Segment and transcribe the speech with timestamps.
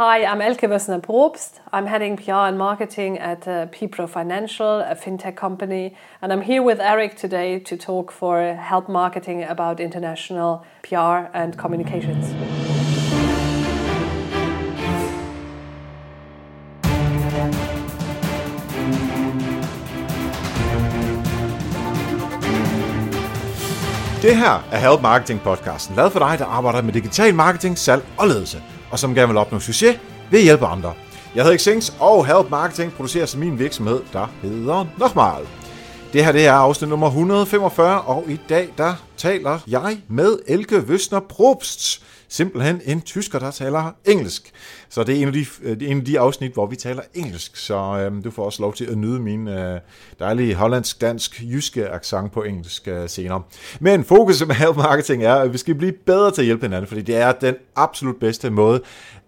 [0.00, 1.60] Hi, I'm Elke Wössner Probst.
[1.74, 6.62] I'm heading PR and marketing at uh, PPRO Financial, a fintech company, and I'm here
[6.62, 12.26] with Eric today to talk for Help Marketing about international PR and communications.
[24.22, 28.04] Det her er Help Marketing podcasten, lavet for dig, der arbejder med digital marketing, salg
[28.18, 29.98] og ledelse, og som gerne vil opnå succes
[30.30, 30.92] ved at hjælpe andre.
[31.34, 35.46] Jeg hedder Xings, og Help Marketing producerer som min virksomhed, der hedder Nochmal.
[36.12, 40.80] Det her det er afsnit nummer 145, og i dag der taler jeg med Elke
[40.80, 42.02] Wøsner Probst.
[42.28, 44.52] Simpelthen en tysker, der taler engelsk.
[44.90, 46.76] Så det er en af de, øh, det er en af de afsnit, hvor vi
[46.76, 47.56] taler engelsk.
[47.56, 49.80] Så øhm, du får også lov til at nyde min øh,
[50.18, 53.42] dejlige hollandsk, dansk, jyske accent på engelsk øh, senere.
[53.80, 56.88] Men fokus med Help Marketing er, at vi skal blive bedre til at hjælpe hinanden,
[56.88, 58.82] fordi det er den absolut bedste måde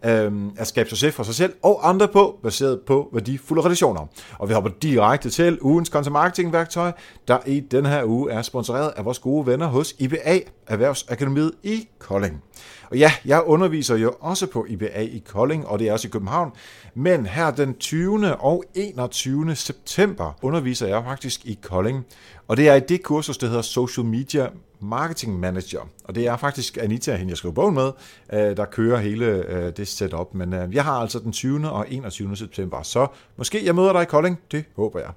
[0.05, 4.07] øhm, at skabe succes for sig selv og andre på, baseret på værdifulde relationer.
[4.39, 6.93] Og vi hopper direkte til ugens content marketing værktøj,
[7.29, 11.89] der i den her uge er sponsoreret af vores gode venner hos IBA, Erhvervsakademiet i
[11.99, 12.43] Kolding.
[12.91, 16.11] Og ja, jeg underviser jo også på IBA i Kolding, og det er også i
[16.11, 16.53] København.
[16.95, 18.37] Men her den 20.
[18.37, 19.55] og 21.
[19.55, 22.05] september underviser jeg faktisk i Kolding.
[22.53, 24.49] Og det er i det kursus, der hedder Social Media
[24.81, 25.89] Marketing Manager.
[26.05, 27.93] Og det er faktisk Anita, hende jeg skrev bogen med,
[28.33, 30.35] øh, der kører hele øh, det setup.
[30.35, 31.71] Men øh, jeg har altså den 20.
[31.71, 32.37] og 21.
[32.37, 34.41] september, så måske jeg møder dig i Kolding.
[34.51, 35.11] Det håber jeg.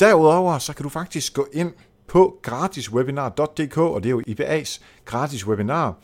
[0.00, 1.72] Derudover så kan du faktisk gå ind
[2.06, 5.94] på gratiswebinar.dk, og det er jo IBA's gratis webinar,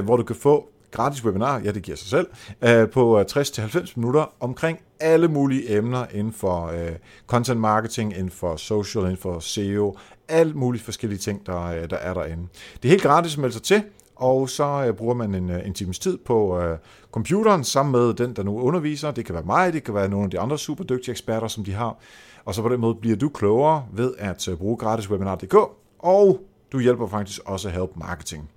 [0.00, 2.26] hvor du kan få gratis webinar, ja det giver sig selv,
[2.62, 6.92] øh, på øh, 60-90 minutter omkring alle mulige emner inden for øh,
[7.26, 9.96] content marketing, inden for social, inden for SEO,
[10.28, 12.42] alle mulige forskellige ting, der, der er derinde.
[12.82, 13.82] Det er helt gratis at melde sig til,
[14.16, 16.76] og så bruger man en, en times tid på uh,
[17.12, 19.10] computeren sammen med den, der nu underviser.
[19.10, 21.64] Det kan være mig, det kan være nogle af de andre super dygtige eksperter, som
[21.64, 21.96] de har.
[22.44, 25.54] Og så på den måde bliver du klogere ved at bruge gratiswebinar.dk,
[25.98, 26.40] og
[26.72, 28.50] du hjælper faktisk også Help Marketing.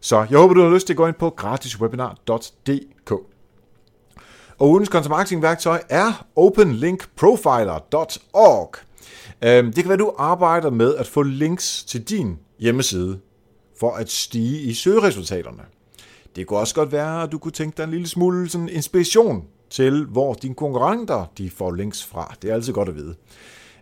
[0.00, 3.12] Så jeg håber, du har lyst til at gå ind på gratiswebinar.dk.
[4.58, 8.74] Og ugens kontomarketingværktøj er openlinkprofiler.org.
[9.44, 13.18] Øhm, det kan være, at du arbejder med at få links til din hjemmeside
[13.80, 15.62] for at stige i søgeresultaterne.
[16.36, 19.44] Det kunne også godt være, at du kunne tænke dig en lille smule sådan inspiration
[19.70, 22.34] til, hvor dine konkurrenter de får links fra.
[22.42, 23.14] Det er altid godt at vide.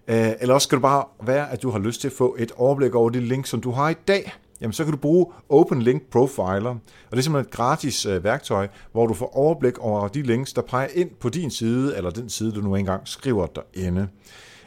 [0.08, 2.52] Øh, eller også kan det bare være, at du har lyst til at få et
[2.56, 4.32] overblik over de links, som du har i dag.
[4.64, 8.24] Jamen, så kan du bruge Open Link Profiler, og det er simpelthen et gratis øh,
[8.24, 12.10] værktøj, hvor du får overblik over de links, der peger ind på din side, eller
[12.10, 14.08] den side, du nu engang skriver derinde.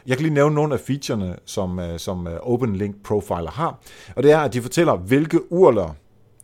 [0.06, 3.80] Jeg kan lige nævne nogle af featurene, som, øh, som øh, Open Link Profiler har.
[4.16, 5.94] Og det er, at de fortæller, hvilke urler,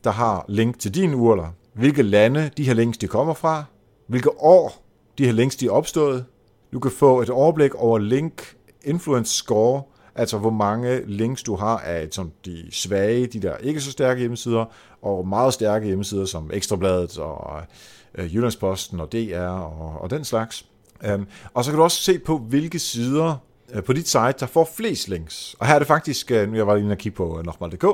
[0.04, 3.64] der har link til din urler, hvilke lande de her links de kommer fra,
[4.06, 4.84] hvilke år
[5.18, 6.24] de her links de er opstået.
[6.72, 9.82] Du kan få et overblik over link influence score,
[10.14, 14.20] altså hvor mange links du har af som de svage, de der ikke så stærke
[14.20, 14.64] hjemmesider,
[15.02, 17.62] og meget stærke hjemmesider som Ekstrabladet og
[18.14, 20.66] øh, Jyllandsposten og DR og, og den slags.
[21.14, 23.36] Um, og så kan du også se på, hvilke sider
[23.74, 25.56] øh, på dit site, der får flest links.
[25.58, 27.38] Og her er det faktisk, øh, nu jeg var lige inde og kigge på øh,
[27.38, 27.86] uh, nochmal.dk,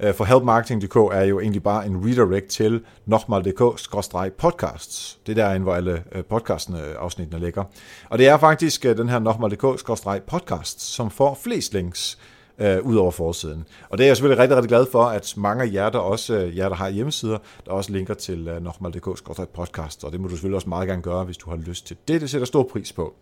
[0.00, 5.18] Øh, for helpmarketing.dk er jo egentlig bare en redirect til nochmal.dk-podcasts.
[5.26, 7.64] Det er derinde, hvor alle øh, podcastene øh, afsnittene ligger.
[8.10, 12.18] Og det er faktisk den her nochmal.dk-podcasts, som får flest links
[12.58, 13.64] øh, ud over forsiden.
[13.88, 16.34] Og det er jeg selvfølgelig rigtig, rigtig glad for, at mange af jer, der også
[16.34, 20.32] øh, jer, der har hjemmesider, der også linker til øh, nochmal.dk-podcast, og det må du
[20.32, 22.20] selvfølgelig også meget gerne gøre, hvis du har lyst til det.
[22.20, 23.14] Det sætter stor pris på.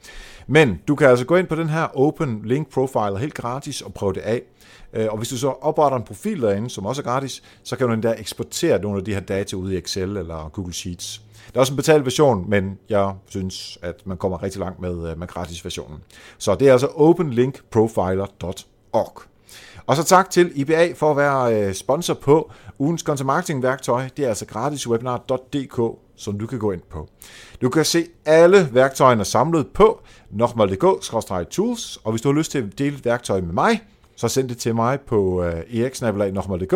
[0.47, 3.95] Men du kan altså gå ind på den her Open Link Profile helt gratis og
[3.95, 4.43] prøve det af.
[4.94, 7.87] Øh, og hvis du så opretter en profil derinde, som også er gratis, så kan
[7.87, 11.21] du endda eksportere nogle af de her data ud i Excel eller Google Sheets.
[11.53, 15.10] Der er også en betalt version, men jeg synes, at man kommer rigtig langt med,
[15.10, 15.99] øh, med gratis versionen.
[16.38, 19.22] Så det er altså openlinkprofiler.org.
[19.87, 24.09] Og så tak til IBA for at være øh, sponsor på ugens content marketing værktøj.
[24.16, 27.09] Det er altså gratiswebinar.dk, som du kan gå ind på.
[27.62, 32.79] Du kan se alle værktøjerne samlet på nokmal.dk-tools, og hvis du har lyst til at
[32.79, 33.81] dele et værktøj med mig,
[34.16, 36.75] så send det til mig på øh, eriksnabelag.dk,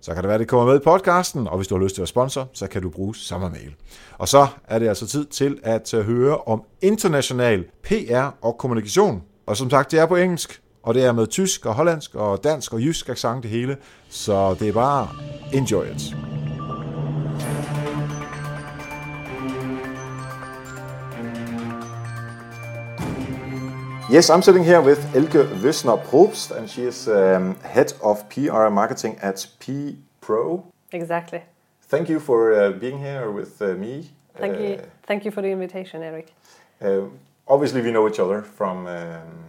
[0.00, 1.94] så kan det være, at det kommer med i podcasten, og hvis du har lyst
[1.94, 3.74] til at være sponsor, så kan du bruge samme mail.
[4.18, 9.22] Og så er det altså tid til at øh, høre om international PR og kommunikation.
[9.46, 12.44] Og som sagt, det er på engelsk, og det er med tysk og hollandsk og
[12.44, 13.76] dansk og jysk accent det hele.
[14.08, 15.08] Så det er bare
[15.52, 16.29] enjoy it.
[24.10, 28.68] Yes, I'm sitting here with Elke Wissner Probst, and she is um, head of PR
[28.68, 30.64] marketing at P Pro.
[30.90, 31.42] Exactly.
[31.82, 34.10] Thank you for uh, being here with uh, me.
[34.34, 34.82] Thank you.
[35.04, 36.32] Thank you for the invitation, Eric.
[36.82, 37.02] Uh,
[37.46, 39.44] obviously, we know each other from um,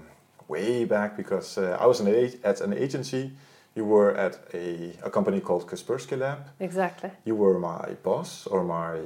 [0.47, 2.07] way back because uh, I was an
[2.43, 3.31] at an agency.
[3.73, 6.37] You were at a, a company called Kaspersky Lab.
[6.59, 7.09] Exactly.
[7.25, 8.99] You were my boss or my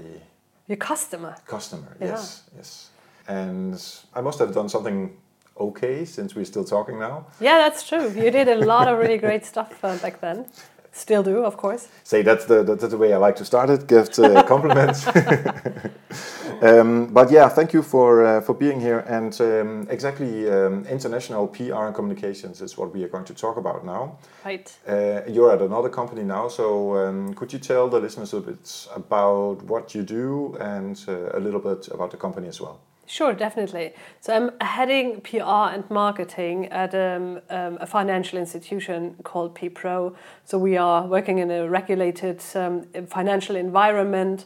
[0.68, 1.38] your customer.
[1.48, 2.08] Customer, yeah.
[2.08, 2.90] yes, yes.
[3.26, 3.82] And
[4.14, 5.16] I must have done something
[5.60, 7.28] okay since we're still talking now.
[7.40, 8.10] Yeah, that's true.
[8.10, 10.46] You did a lot of really great stuff uh, back then.
[10.96, 11.90] Still do, of course.
[12.06, 13.86] Say that's the that's the way I like to start it.
[13.86, 15.06] Give uh, compliments.
[16.62, 19.00] um, but yeah, thank you for uh, for being here.
[19.00, 23.58] And um, exactly, um, international PR and communications is what we are going to talk
[23.58, 24.18] about now.
[24.46, 24.74] Right.
[24.88, 28.88] Uh, you're at another company now, so um, could you tell the listeners a bit
[28.96, 32.80] about what you do and uh, a little bit about the company as well?
[33.08, 33.94] Sure, definitely.
[34.20, 40.16] So I'm heading PR and marketing at um, um, a financial institution called PPRO.
[40.44, 44.46] So we are working in a regulated um, financial environment.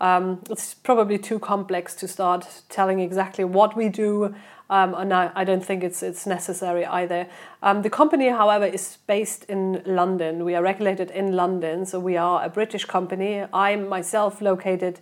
[0.00, 4.34] Um, it's probably too complex to start telling exactly what we do,
[4.70, 7.26] um, and I, I, don't think it's it's necessary either.
[7.62, 10.44] Um, the company, however, is based in London.
[10.46, 13.44] We are regulated in London, so we are a British company.
[13.52, 15.00] I'm myself located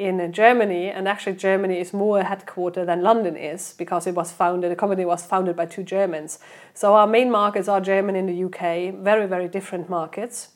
[0.00, 4.32] in Germany, and actually Germany is more a headquarter than London is because it was
[4.32, 4.72] founded.
[4.72, 6.38] The company was founded by two Germans.
[6.72, 10.48] So our main markets are Germany and the UK, very very different markets.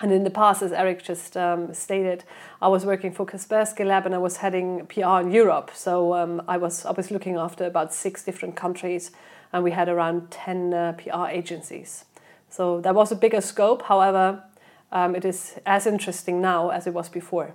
[0.00, 2.22] And in the past, as Eric just um, stated,
[2.62, 5.72] I was working for Kaspersky Lab and I was heading PR in Europe.
[5.74, 9.10] So um, I was I was looking after about six different countries,
[9.52, 12.04] and we had around ten uh, PR agencies.
[12.50, 13.82] So that was a bigger scope.
[13.82, 14.44] However,
[14.92, 17.54] um, it is as interesting now as it was before.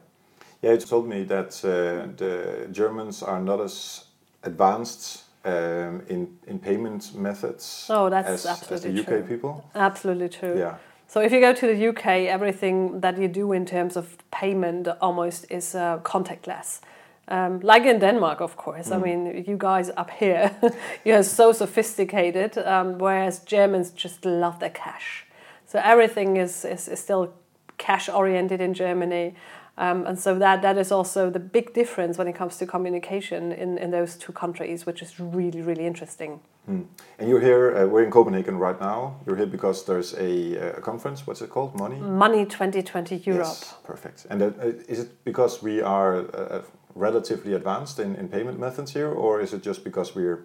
[0.62, 4.06] Yeah, you told me that uh, the Germans are not as
[4.44, 9.24] advanced um, in in payment methods oh, that's as, absolutely as the UK true.
[9.24, 9.70] people.
[9.74, 10.58] Absolutely true.
[10.58, 10.76] Yeah.
[11.08, 14.88] So if you go to the UK, everything that you do in terms of payment
[15.02, 16.82] almost is uh, contactless.
[17.30, 18.90] Um, like in Denmark, of course.
[18.90, 18.96] Mm.
[18.96, 20.52] I mean, you guys up here,
[21.06, 25.26] you're so sophisticated, um, whereas Germans just love their cash.
[25.66, 27.34] So everything is, is, is still
[27.78, 29.36] cash oriented in Germany.
[29.80, 33.54] Um, and so that that is also the big difference when it comes to communication
[33.54, 36.42] in, in those two countries, which is really really interesting.
[36.66, 36.82] Hmm.
[37.18, 37.78] And you're here.
[37.78, 39.16] Uh, we're in Copenhagen right now.
[39.26, 41.26] You're here because there's a, a conference.
[41.26, 41.76] What's it called?
[41.76, 41.96] Money.
[41.96, 43.48] Money20/20 Europe.
[43.48, 44.28] Yes, perfect.
[44.30, 44.52] And uh,
[44.88, 46.62] is it because we are uh,
[46.94, 50.44] relatively advanced in, in payment methods here, or is it just because we're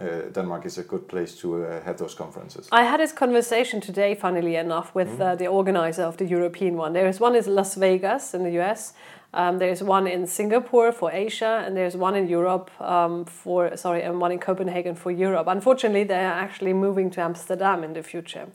[0.00, 2.68] uh, Denmark is a good place to uh, have those conferences.
[2.70, 5.20] I had this conversation today, funnily enough, with mm.
[5.20, 6.92] uh, the organizer of the European one.
[6.92, 8.92] There is one in Las Vegas in the US.
[9.34, 14.02] Um, there's one in Singapore for Asia, and there's one in Europe um, for sorry,
[14.02, 15.48] and one in Copenhagen for Europe.
[15.48, 18.46] Unfortunately, they are actually moving to Amsterdam in the future.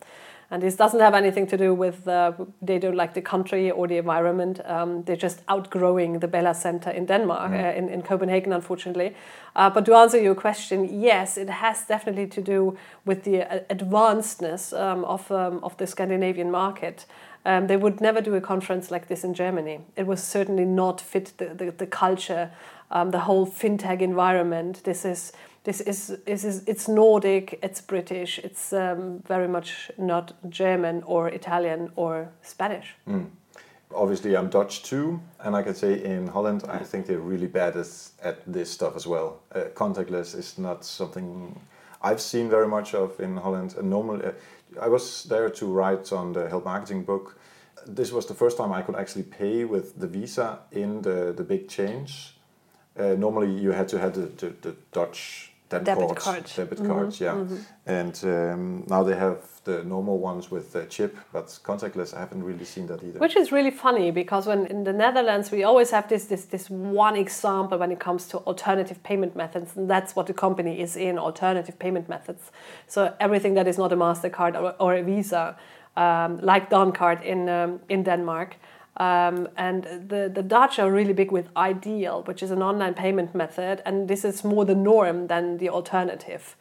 [0.53, 3.87] And this doesn't have anything to do with uh, they don't like the country or
[3.87, 4.61] the environment.
[4.65, 7.59] Um, they're just outgrowing the Bella Center in Denmark, mm.
[7.59, 9.15] uh, in, in Copenhagen, unfortunately.
[9.55, 13.61] Uh, but to answer your question, yes, it has definitely to do with the uh,
[13.71, 17.07] advancedness um, of, um, of the Scandinavian market.
[17.45, 19.79] Um, they would never do a conference like this in Germany.
[19.95, 22.51] It was certainly not fit the, the, the culture,
[22.91, 24.83] um, the whole fintech environment.
[24.83, 25.33] This is
[25.63, 31.29] this is, this is it's Nordic, it's British, it's um, very much not German or
[31.29, 32.95] Italian or Spanish.
[33.07, 33.29] Mm.
[33.95, 37.77] Obviously, I'm Dutch too, and I can say in Holland, I think they're really bad
[37.77, 39.41] at this stuff as well.
[39.53, 41.59] Uh, contactless is not something
[42.01, 43.75] I've seen very much of in Holland.
[43.77, 44.31] And normally, uh,
[44.81, 47.39] I was there to write on the Help Marketing book.
[47.87, 51.43] This was the first time I could actually pay with the Visa in the, the
[51.43, 52.35] big change.
[52.97, 56.51] Uh, normally, you had to have the, the, the Dutch debit cards, card.
[56.55, 56.91] debit mm-hmm.
[56.91, 57.33] cards, yeah.
[57.33, 57.57] Mm-hmm.
[57.85, 62.13] And um, now they have the normal ones with the chip, but contactless.
[62.13, 63.19] I haven't really seen that either.
[63.19, 66.69] Which is really funny because when in the Netherlands we always have this this this
[66.69, 70.95] one example when it comes to alternative payment methods, and that's what the company is
[70.95, 72.51] in alternative payment methods.
[72.87, 75.57] So everything that is not a Mastercard or, or a Visa,
[75.95, 78.55] um, like Dankort in um, in Denmark.
[78.97, 83.33] Um, and the, the Dutch are really big with iDEAL, which is an online payment
[83.33, 86.55] method, and this is more the norm than the alternative.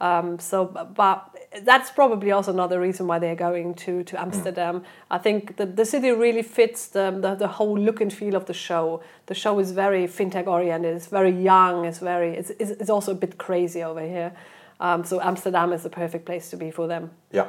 [0.00, 4.82] Um, so, but that's probably also another reason why they're going to, to Amsterdam.
[5.10, 8.46] I think the, the city really fits the, the, the, whole look and feel of
[8.46, 9.02] the show.
[9.26, 13.14] The show is very fintech oriented, it's very young, it's, very, it's, it's also a
[13.14, 14.32] bit crazy over here.
[14.80, 17.12] Um, so, Amsterdam is the perfect place to be for them.
[17.30, 17.46] Yeah.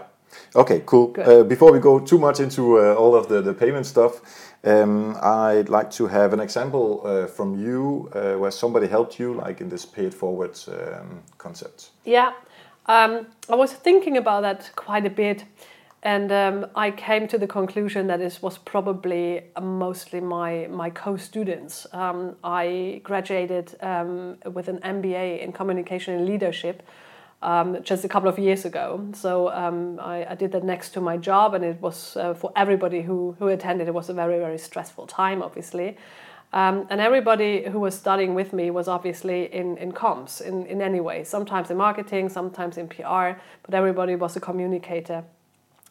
[0.55, 1.13] Okay, cool.
[1.17, 4.21] Uh, before we go too much into uh, all of the, the payment stuff,
[4.63, 9.33] um, I'd like to have an example uh, from you uh, where somebody helped you,
[9.33, 11.91] like in this pay it forward um, concept.
[12.03, 12.31] Yeah,
[12.87, 15.45] um, I was thinking about that quite a bit.
[16.05, 21.17] And um, I came to the conclusion that this was probably mostly my, my co
[21.17, 21.87] students.
[21.93, 26.83] Um, I graduated um, with an MBA in communication and leadership
[27.45, 29.07] um, just a couple of years ago.
[29.13, 32.51] So um, I, I, did that next to my job, and it was uh, for
[32.55, 35.95] everybody who, who attended, it was a very, very stressful time, obviously.
[36.53, 40.81] Um, and everybody who was studying with me was obviously in, in comms in, in
[40.81, 45.23] any way, sometimes in marketing, sometimes in PR, but everybody was a communicator.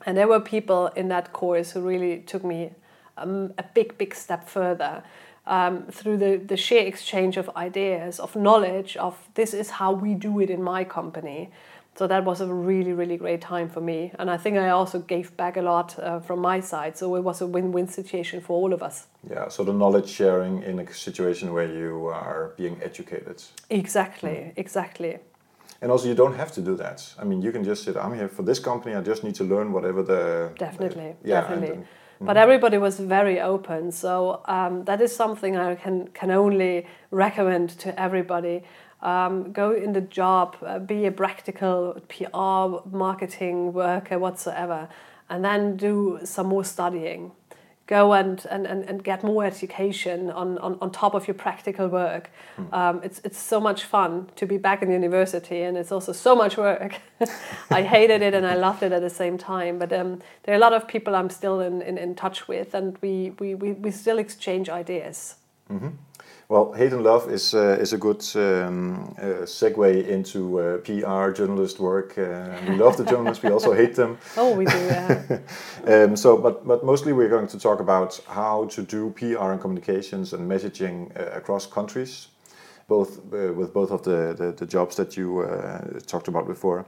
[0.07, 2.73] And there were people in that course who really took me
[3.17, 5.05] um, a big, big step further
[5.47, 10.15] um, through the, the sheer exchange of ideas, of knowledge, of this is how we
[10.15, 11.51] do it in my company.
[11.97, 14.11] So that was a really, really great time for me.
[14.19, 16.99] And I think I also gave back a lot uh, from my side.
[16.99, 19.07] So it was a win win situation for all of us.
[19.31, 23.43] Yeah, so the knowledge sharing in a situation where you are being educated.
[23.71, 24.53] Exactly, mm.
[24.57, 25.19] exactly.
[25.81, 27.15] And also, you don't have to do that.
[27.19, 29.45] I mean, you can just say, I'm here for this company, I just need to
[29.45, 30.51] learn whatever the.
[30.59, 31.69] Definitely, yeah, definitely.
[31.69, 31.87] And, and,
[32.21, 33.93] but everybody was very open.
[33.93, 38.63] So um, that is something I can can only recommend to everybody.
[39.03, 44.89] Um, go in the job, uh, be a practical PR, marketing worker, whatsoever,
[45.29, 47.33] and then do some more studying
[47.87, 51.87] go and, and, and, and get more education on, on, on top of your practical
[51.89, 52.31] work.
[52.57, 52.73] Mm.
[52.73, 56.35] Um, it's, it's so much fun to be back in university, and it's also so
[56.35, 56.99] much work.
[57.71, 59.79] I hated it and I loved it at the same time.
[59.79, 62.75] But um, there are a lot of people I'm still in, in, in touch with,
[62.75, 65.37] and we, we, we, we still exchange ideas.
[65.71, 65.89] Mm-hmm.
[66.49, 71.33] Well, hate and love is uh, is a good um, uh, segue into uh, PR
[71.33, 72.19] journalist work.
[72.19, 74.19] Uh, we love the journalists, we also hate them.
[74.37, 75.39] Oh, we do, yeah.
[75.87, 79.61] um, so, but but mostly we're going to talk about how to do PR and
[79.61, 82.29] communications and messaging uh, across countries,
[82.89, 85.43] both uh, with both of the, the, the jobs that you
[86.07, 86.85] talked about before.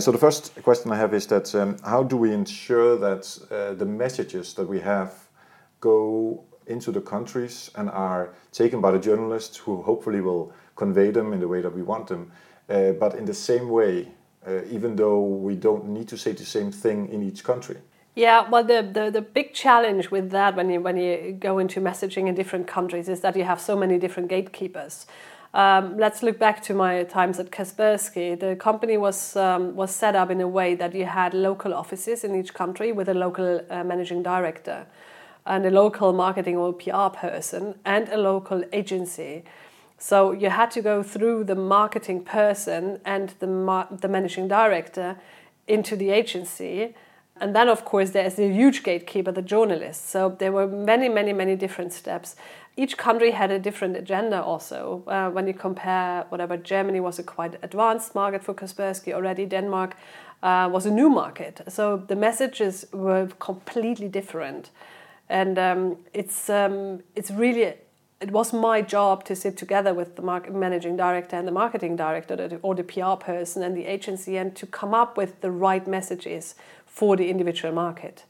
[0.00, 3.86] so the first question I have is that um, how do we ensure that the
[3.86, 5.10] messages that we have
[5.80, 11.32] go into the countries and are taken by the journalists who hopefully will convey them
[11.32, 12.30] in the way that we want them.
[12.68, 14.08] Uh, but in the same way,
[14.46, 17.76] uh, even though we don't need to say the same thing in each country.
[18.14, 21.80] Yeah, well, the, the, the big challenge with that when you, when you go into
[21.80, 25.06] messaging in different countries is that you have so many different gatekeepers.
[25.54, 28.38] Um, let's look back to my times at Kaspersky.
[28.38, 32.22] The company was um, was set up in a way that you had local offices
[32.22, 34.86] in each country with a local uh, managing director
[35.48, 39.42] and a local marketing or PR person and a local agency.
[39.98, 45.16] So you had to go through the marketing person and the, the managing director
[45.66, 46.94] into the agency.
[47.40, 50.10] And then, of course, there's a huge gatekeeper, the journalist.
[50.10, 52.36] So there were many, many, many different steps.
[52.76, 55.02] Each country had a different agenda also.
[55.06, 59.96] Uh, when you compare whatever, Germany was a quite advanced market for Kaspersky already, Denmark
[60.42, 61.60] uh, was a new market.
[61.68, 64.70] So the messages were completely different
[65.28, 67.74] and um, it's um, it's really
[68.20, 72.58] it was my job to sit together with the managing director and the marketing director
[72.62, 76.56] or the PR person and the agency and to come up with the right messages
[76.84, 78.24] for the individual market.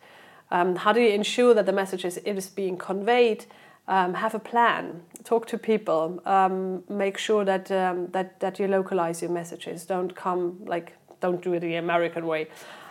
[0.51, 3.47] Um, how do you ensure that the messages is being conveyed?
[3.87, 5.03] Um, have a plan.
[5.25, 6.21] Talk to people.
[6.27, 9.87] Um, make sure that um, that that you localize your messages.
[9.87, 12.49] Don't come like don't do it the American way.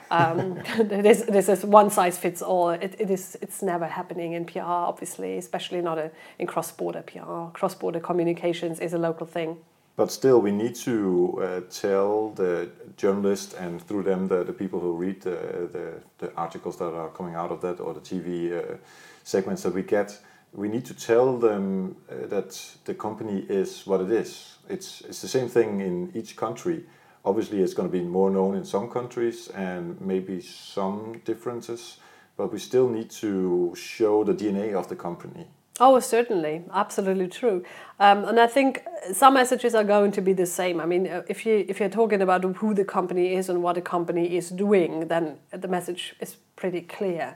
[0.10, 2.70] Um, this, this is one size fits all.
[2.70, 7.02] It, it is it's never happening in PR, obviously, especially not a, in cross border
[7.02, 7.52] PR.
[7.54, 9.58] Cross border communications is a local thing.
[9.98, 14.80] But still, we need to uh, tell the journalists and through them the, the people
[14.80, 18.54] who read the, the, the articles that are coming out of that or the TV
[18.54, 18.78] uh,
[19.24, 20.20] segments that we get.
[20.54, 24.58] We need to tell them uh, that the company is what it is.
[24.70, 26.84] It's, it's the same thing in each country
[27.28, 31.98] Obviously, it's going to be more known in some countries and maybe some differences,
[32.38, 35.46] but we still need to show the DNA of the company.
[35.82, 37.66] Oh, certainly, absolutely true.
[38.00, 40.80] Um, and I think some messages are going to be the same.
[40.80, 43.76] I mean, uh, if you if you're talking about who the company is and what
[43.76, 47.36] the company is doing, then the message is pretty clear.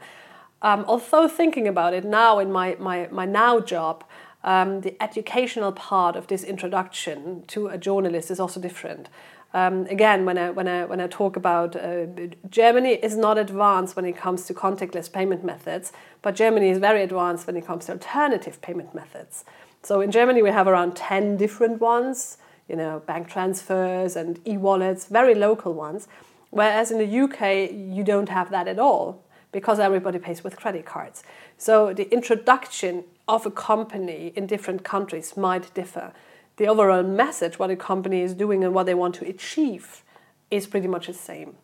[0.61, 4.05] Um, although thinking about it now in my my my now job,
[4.43, 9.09] um, the educational part of this introduction to a journalist is also different.
[9.53, 12.05] Um, again, when I, when, I, when I talk about uh,
[12.49, 15.91] Germany is not advanced when it comes to contactless payment methods,
[16.21, 19.43] but Germany is very advanced when it comes to alternative payment methods.
[19.83, 22.37] So in Germany, we have around 10 different ones,
[22.69, 26.07] you know, bank transfers and e-wallets, very local ones.
[26.51, 30.85] Whereas in the UK, you don't have that at all because everybody pays with credit
[30.85, 31.23] cards.
[31.57, 36.13] So the introduction of a company in different countries might differ
[36.57, 40.03] the overall message, what a company is doing and what they want to achieve,
[40.49, 41.55] is pretty much the same.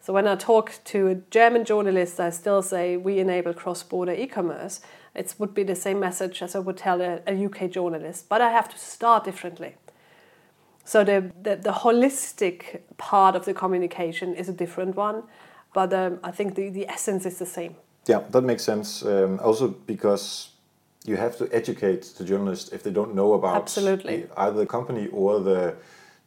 [0.00, 4.80] So when I talk to a German journalist, I still say we enable cross-border e-commerce.
[5.16, 8.40] It would be the same message as I would tell a, a UK journalist, but
[8.40, 9.74] I have to start differently.
[10.84, 15.24] So the, the, the holistic part of the communication is a different one,
[15.74, 17.74] but um, I think the, the essence is the same.
[18.06, 19.04] Yeah, that makes sense.
[19.04, 20.50] Um, also because
[21.06, 24.22] you have to educate the journalists if they don't know about Absolutely.
[24.22, 25.74] the- either the company or the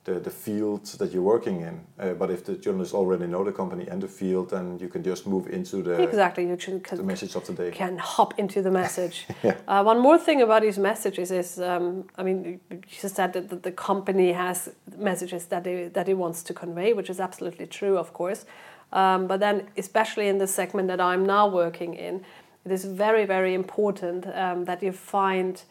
[0.05, 1.81] the, the field that you're working in.
[1.99, 5.03] Uh, but if the journalists already know the company and the field, then you can
[5.03, 7.69] just move into the, Exactly, you should, the message of the day.
[7.71, 9.27] can hop into the message.
[9.43, 9.55] Yeah.
[9.67, 13.49] uh, one more thing about these messages is, um, I mean, you just said that
[13.49, 17.67] the, the company has messages that it, that it wants to convey, which is absolutely
[17.67, 18.45] true, of course.
[18.91, 22.23] Um, but then, especially in the segment that I'm now working in,
[22.65, 25.61] it is very, very important um, that you find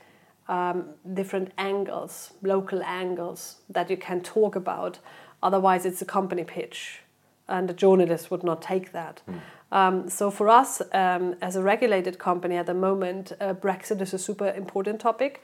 [0.49, 4.99] um, different angles, local angles that you can talk about.
[5.43, 7.01] Otherwise, it's a company pitch,
[7.47, 9.23] and the journalist would not take that.
[9.71, 14.15] Um, so, for us um, as a regulated company at the moment, uh, Brexit is
[14.15, 15.43] a super important topic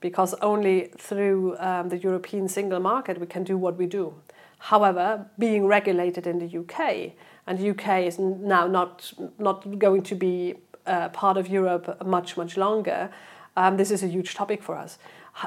[0.00, 4.14] because only through um, the European single market we can do what we do.
[4.58, 7.12] However, being regulated in the UK,
[7.46, 10.54] and the UK is now not not going to be
[10.86, 13.10] uh, part of Europe much much longer.
[13.56, 14.98] Um, this is a huge topic for us.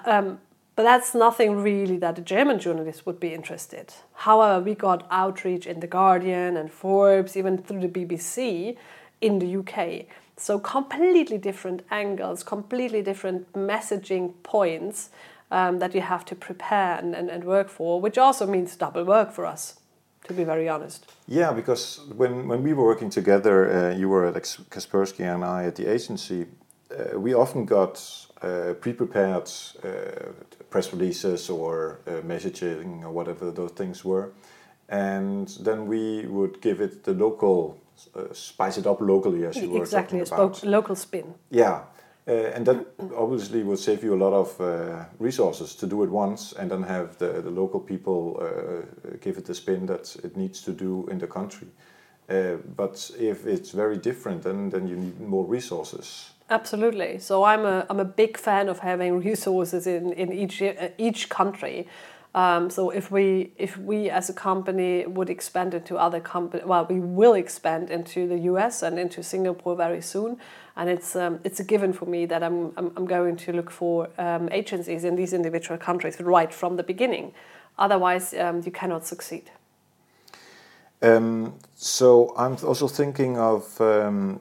[0.05, 0.39] Um,
[0.75, 3.93] but that's nothing really that the German journalists would be interested.
[4.13, 8.75] However, we got outreach in The Guardian and Forbes, even through the BBC
[9.21, 10.05] in the UK.
[10.37, 15.11] So, completely different angles, completely different messaging points
[15.49, 19.05] um, that you have to prepare and, and, and work for, which also means double
[19.05, 19.79] work for us,
[20.27, 21.05] to be very honest.
[21.27, 24.35] Yeah, because when, when we were working together, uh, you were at
[24.69, 26.45] Kaspersky and I at the agency,
[26.91, 28.01] uh, we often got
[28.41, 29.49] uh, pre-prepared
[29.83, 29.87] uh,
[30.69, 34.31] press releases or uh, messaging or whatever those things were,
[34.89, 37.81] and then we would give it the local,
[38.15, 40.57] uh, spice it up locally, as you were exactly, talking a about.
[40.57, 41.33] spoke, local spin.
[41.49, 41.81] Yeah,
[42.27, 46.53] and that obviously would save you a lot of uh, resources to do it once
[46.53, 50.71] and then have the, local people uh, give it the spin that it needs to
[50.71, 51.67] do in the country.
[52.27, 56.31] Uh, but if it's very different, then, then you need more resources.
[56.49, 57.19] Absolutely.
[57.19, 61.29] So I'm a I'm a big fan of having resources in in each uh, each
[61.29, 61.87] country.
[62.35, 66.85] Um, so if we if we as a company would expand into other company, well,
[66.89, 68.83] we will expand into the U.S.
[68.83, 70.37] and into Singapore very soon,
[70.75, 73.71] and it's um, it's a given for me that I'm I'm, I'm going to look
[73.71, 77.33] for um, agencies in these individual countries right from the beginning.
[77.77, 79.51] Otherwise, um, you cannot succeed.
[81.01, 84.39] Um, so I'm also thinking of um,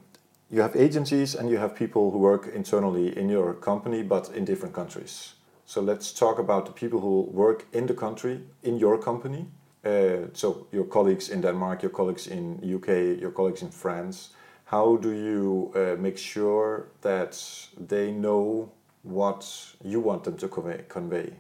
[0.51, 4.44] you have agencies and you have people who work internally in your company, but in
[4.44, 5.35] different countries.
[5.66, 9.47] So let's talk about the people who work in the country in your company.
[9.85, 14.31] Uh, so your colleagues in Denmark, your colleagues in UK, your colleagues in France.
[14.64, 17.40] How do you uh, make sure that
[17.79, 18.70] they know
[19.03, 20.85] what you want them to convey?
[20.88, 21.31] convey?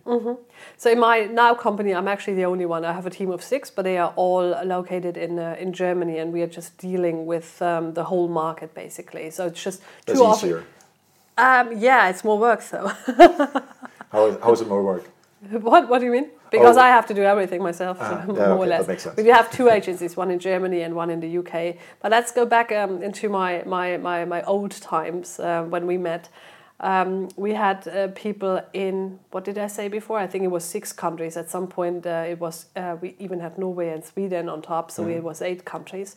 [0.76, 2.84] So in my now company, I'm actually the only one.
[2.84, 6.18] I have a team of six, but they are all located in uh, in Germany,
[6.18, 9.30] and we are just dealing with um, the whole market basically.
[9.30, 10.48] So it's just That's too often.
[10.48, 10.64] easier.
[11.38, 12.88] Um, yeah, it's more work though.
[14.12, 15.04] How, how is it more work?
[15.50, 16.30] what What do you mean?
[16.58, 16.86] Because Oh.
[16.86, 18.88] I have to do everything myself, Ah, more yeah, or okay, less.
[18.88, 19.16] makes sense.
[19.16, 21.76] We have two agencies, one in Germany and one in the UK.
[22.02, 25.96] But let's go back um, into my my my, my old times uh, when we
[25.98, 26.28] met.
[26.80, 30.18] Um, we had uh, people in what did I say before?
[30.24, 31.36] I think it was six countries.
[31.36, 34.90] At some point, uh, it was uh, we even had Norway and Sweden on top,
[34.90, 36.16] so it was eight countries.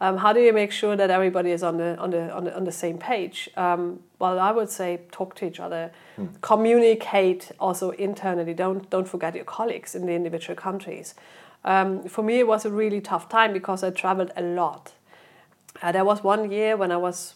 [0.00, 2.56] Um, how do you make sure that everybody is on the on the on the,
[2.56, 3.50] on the same page?
[3.56, 5.92] Um, well, I would say talk to each other,
[6.40, 8.54] communicate also internally.
[8.54, 11.14] Don't don't forget your colleagues in the individual countries.
[11.64, 14.92] Um, for me, it was a really tough time because I traveled a lot.
[15.82, 17.34] Uh, there was one year when I was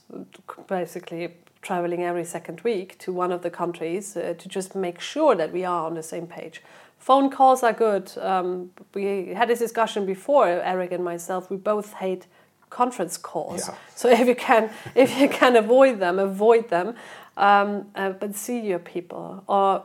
[0.67, 5.37] basically traveling every second week to one of the countries uh, to just make sure
[5.37, 6.61] that we are on the same page.
[6.99, 8.17] Phone calls are good.
[8.19, 11.51] Um, we had this discussion before, Eric and myself.
[11.51, 12.27] We both hate
[12.73, 13.69] conference calls.
[13.69, 13.75] Yeah.
[13.95, 16.95] So if you can, if you can avoid them, avoid them.
[17.37, 19.85] Um, uh, but see your people, or,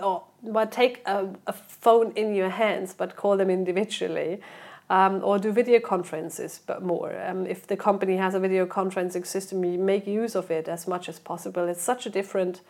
[0.00, 4.40] or but take a, a phone in your hands, but call them individually
[4.88, 7.20] um, or do video conferences but more.
[7.26, 10.86] Um, if the company has a video conferencing system, you make use of it as
[10.86, 11.68] much as possible.
[11.68, 12.60] It's such a different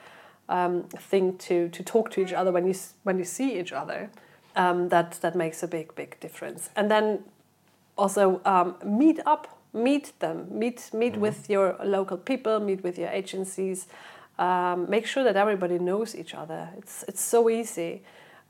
[0.49, 4.11] um, thing to, to talk to each other when you when you see each other.
[4.55, 6.71] Um, that that makes a big big difference.
[6.77, 7.25] And then
[7.97, 13.09] also um, meet up, meet them, meet meet with your local people, meet with your
[13.09, 13.87] agencies.
[14.39, 16.69] Um, make sure that everybody knows each other.
[16.79, 18.03] It's it's so easy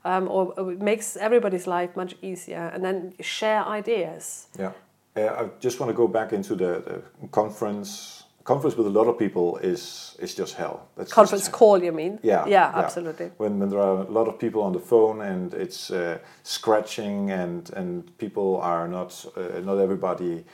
[0.07, 2.71] um, or, or it makes everybody's life much easier.
[2.73, 4.47] And then share ideas.
[4.57, 4.71] Yeah.
[5.15, 8.16] Uh, I just want to go back into the, the conference.
[8.47, 10.87] Conference with a lot of people is is just hell.
[10.95, 12.17] That's conference just, call, you mean?
[12.23, 13.31] Yeah, yeah, yeah, absolutely.
[13.35, 17.29] When, when there are a lot of people on the phone and it's uh, scratching
[17.29, 20.45] and and people are not uh, not everybody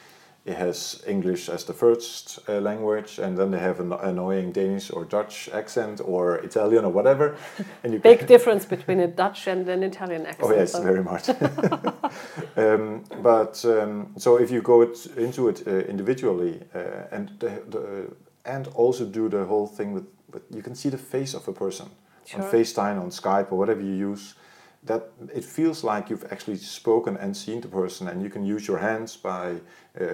[0.45, 4.91] it has English as the first uh, language, and then they have an annoying Danish
[4.91, 7.38] or Dutch accent or Italian or whatever.
[7.84, 10.51] And you big difference between a Dutch and an Italian accent.
[10.51, 10.84] Oh yes, so.
[10.84, 11.29] very much.
[12.58, 17.49] um, but um, so if you go it, into it uh, individually uh, and the,
[17.69, 21.47] the, and also do the whole thing with, with, you can see the face of
[21.47, 21.89] a person
[22.25, 22.41] sure.
[22.41, 24.36] on FaceTime, on Skype, or whatever you use
[24.85, 28.67] that it feels like you've actually spoken and seen the person, and you can use
[28.67, 29.55] your hands by
[29.99, 30.05] uh,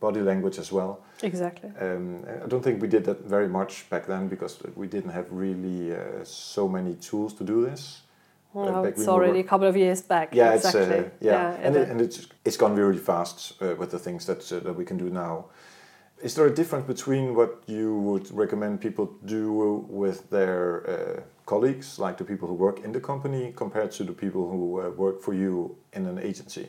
[0.00, 1.04] body language as well.
[1.22, 1.70] Exactly.
[1.80, 5.26] Um, I don't think we did that very much back then because we didn't have
[5.30, 8.02] really uh, so many tools to do this.
[8.54, 10.34] No, uh, it's already a couple of years back.
[10.34, 10.82] Yeah, exactly.
[10.82, 13.98] it's uh, yeah, yeah, and, it, and it's it's gone really fast uh, with the
[13.98, 15.46] things that uh, that we can do now.
[16.22, 22.16] Is there a difference between what you would recommend people do with their colleagues, like
[22.18, 25.34] the people who work in the company, compared to the people who uh, work for
[25.34, 26.68] you in an agency?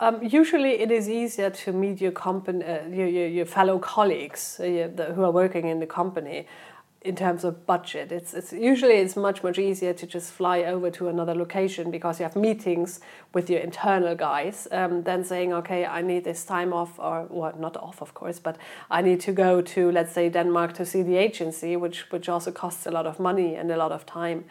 [0.00, 4.58] Um, usually, it is easier to meet your company, uh, your, your, your, fellow colleagues
[4.60, 6.46] uh, who are working in the company
[7.04, 8.12] in terms of budget.
[8.12, 12.20] It's, it's usually it's much much easier to just fly over to another location because
[12.20, 13.00] you have meetings
[13.34, 17.54] with your internal guys um, than saying okay I need this time off or well
[17.58, 18.56] not off of course but
[18.90, 22.52] I need to go to let's say Denmark to see the agency which which also
[22.52, 24.44] costs a lot of money and a lot of time.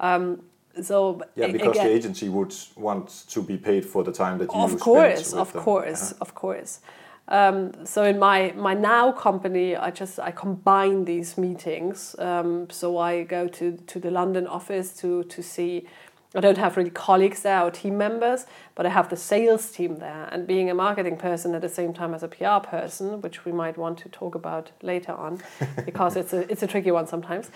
[0.00, 0.42] Um,
[0.82, 4.52] so yeah, because again, the agency would want to be paid for the time that
[4.52, 6.80] you of course, of course, of course.
[7.28, 12.16] Um, so in my my now company, I just I combine these meetings.
[12.18, 15.86] Um, so I go to to the London office to to see.
[16.34, 19.98] I don't have really colleagues there or team members, but I have the sales team
[19.98, 20.30] there.
[20.32, 23.52] And being a marketing person at the same time as a PR person, which we
[23.52, 25.42] might want to talk about later on,
[25.84, 27.50] because it's a it's a tricky one sometimes.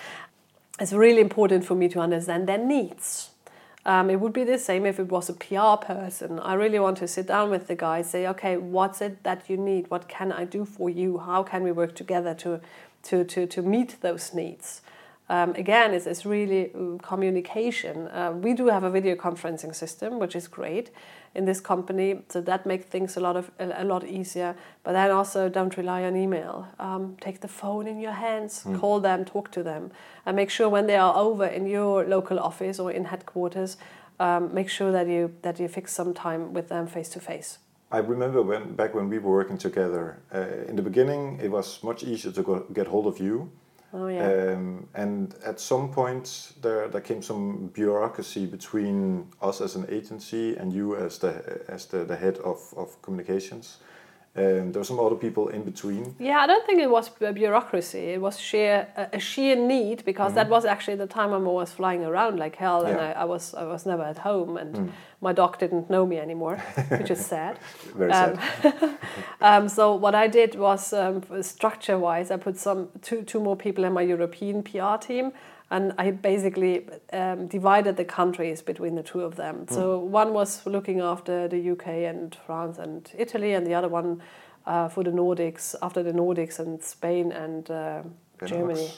[0.78, 3.30] It's really important for me to understand their needs
[3.86, 6.40] um, it would be the same if it was a PR person.
[6.40, 9.56] I really want to sit down with the guy, say, okay, what's it that you
[9.56, 9.88] need?
[9.90, 11.18] What can I do for you?
[11.18, 12.60] How can we work together to,
[13.04, 14.82] to, to, to meet those needs?
[15.28, 18.08] Um, again, it's, it's really um, communication.
[18.08, 20.90] Uh, we do have a video conferencing system, which is great
[21.36, 24.54] in this company, so that makes things a lot of a, a lot easier.
[24.84, 26.66] But then also don't rely on email.
[26.78, 28.80] Um, take the phone in your hands, mm.
[28.80, 29.90] call them, talk to them,
[30.24, 33.76] and make sure when they are over in your local office or in headquarters,
[34.18, 37.58] um, make sure that you that you fix some time with them face to face.
[37.92, 40.18] I remember when back when we were working together.
[40.34, 43.50] Uh, in the beginning, it was much easier to go, get hold of you
[43.92, 44.52] Oh, yeah.
[44.52, 50.56] Um, and at some point, there there came some bureaucracy between us as an agency
[50.56, 53.78] and you as the as the, the head of, of communications.
[54.36, 56.14] Um, there were some other people in between.
[56.18, 58.12] Yeah, I don't think it was bureaucracy.
[58.14, 60.36] It was sheer a, sheer need because mm-hmm.
[60.36, 63.54] that was actually the time I was flying around like hell, and I, I, was
[63.54, 64.90] I was never at home, and mm.
[65.22, 67.58] my dog didn't know me anymore, which is sad.
[67.94, 68.98] Very um, sad.
[69.40, 73.56] um, so what I did was um, structure wise, I put some two two more
[73.56, 75.32] people in my European PR team
[75.70, 79.66] and I basically um, divided the countries between the two of them.
[79.66, 79.74] Mm.
[79.74, 84.22] So one was looking after the UK and France and Italy, and the other one
[84.66, 88.02] uh, for the Nordics, after the Nordics and Spain and uh,
[88.44, 88.90] Germany.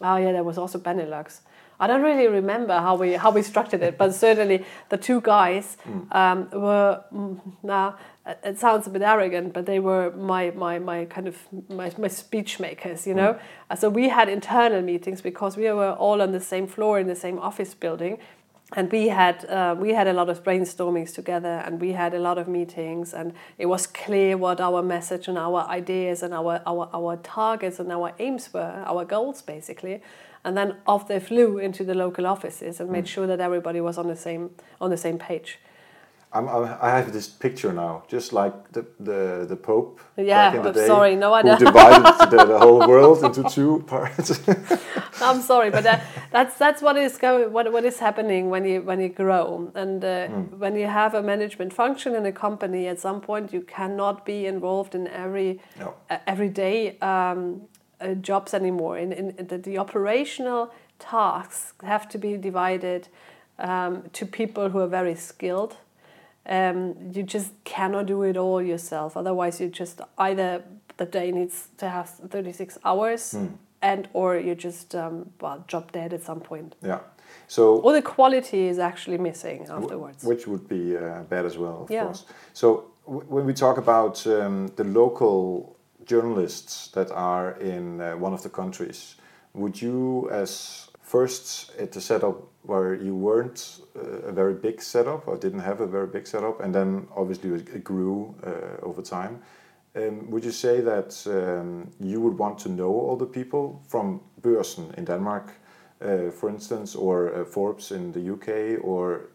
[0.00, 1.40] Oh yeah, there was also Benelux.
[1.82, 5.76] I don't really remember how we how we structured it, but certainly the two guys
[5.84, 6.14] mm.
[6.14, 7.96] um, were mm, now
[8.44, 11.36] it sounds a bit arrogant, but they were my my my kind of
[11.68, 13.32] my, my speech makers, you know.
[13.34, 13.78] Mm.
[13.78, 17.16] So we had internal meetings because we were all on the same floor in the
[17.16, 18.18] same office building,
[18.76, 22.20] and we had uh, we had a lot of brainstormings together, and we had a
[22.20, 26.62] lot of meetings, and it was clear what our message and our ideas and our
[26.64, 30.00] our our targets and our aims were, our goals basically.
[30.44, 33.14] And then off they flew into the local offices and made mm.
[33.14, 34.50] sure that everybody was on the same
[34.80, 35.58] on the same page.
[36.34, 40.00] I'm, i have this picture now, just like the the, the Pope.
[40.16, 41.58] Yeah, the day, sorry, no, I don't.
[41.58, 44.40] Who divided the, the, whole world into two parts.
[45.20, 48.80] I'm sorry, but that, that's that's what is going, what what is happening when you
[48.80, 50.56] when you grow, and uh, mm.
[50.56, 52.88] when you have a management function in a company.
[52.88, 55.94] At some point, you cannot be involved in every no.
[56.08, 57.68] uh, every day um,
[58.02, 58.98] uh, jobs anymore.
[58.98, 63.08] In, in the, the, operational tasks have to be divided
[63.58, 65.76] um, to people who are very skilled
[66.46, 69.16] um, you just cannot do it all yourself.
[69.16, 70.62] Otherwise, you just either
[70.96, 73.52] the day needs to have 36 hours mm.
[73.80, 76.74] and or you just um, well drop dead at some point.
[76.82, 77.00] Yeah.
[77.46, 80.24] So or the quality is actually missing afterwards.
[80.24, 82.04] Which would be uh, bad as well, of yeah.
[82.04, 82.26] course.
[82.52, 88.42] So when we talk about um, the local journalists that are in uh, one of
[88.42, 89.16] the countries,
[89.54, 95.28] would you, as first at the setup where you weren't uh, a very big setup
[95.28, 99.42] or didn't have a very big setup, and then obviously it grew uh, over time,
[99.94, 104.20] um, would you say that um, you would want to know all the people from
[104.40, 105.52] Børsen in Denmark,
[106.00, 109.28] uh, for instance, or uh, Forbes in the UK, or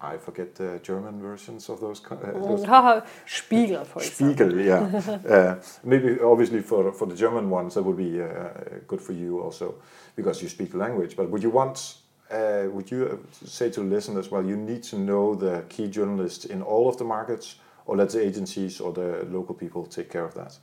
[0.00, 2.00] I forget the German versions of those.
[2.08, 4.48] Uh, those Spiegel, for example.
[4.48, 5.18] Spiegel, yeah.
[5.28, 8.50] uh, maybe obviously for for the German ones that would be uh,
[8.86, 9.74] good for you also
[10.14, 11.16] because you speak the language.
[11.16, 11.96] But would you want?
[12.30, 16.60] Uh, would you say to listeners, well, you need to know the key journalists in
[16.62, 17.56] all of the markets,
[17.86, 20.58] or let the agencies or the local people take care of that?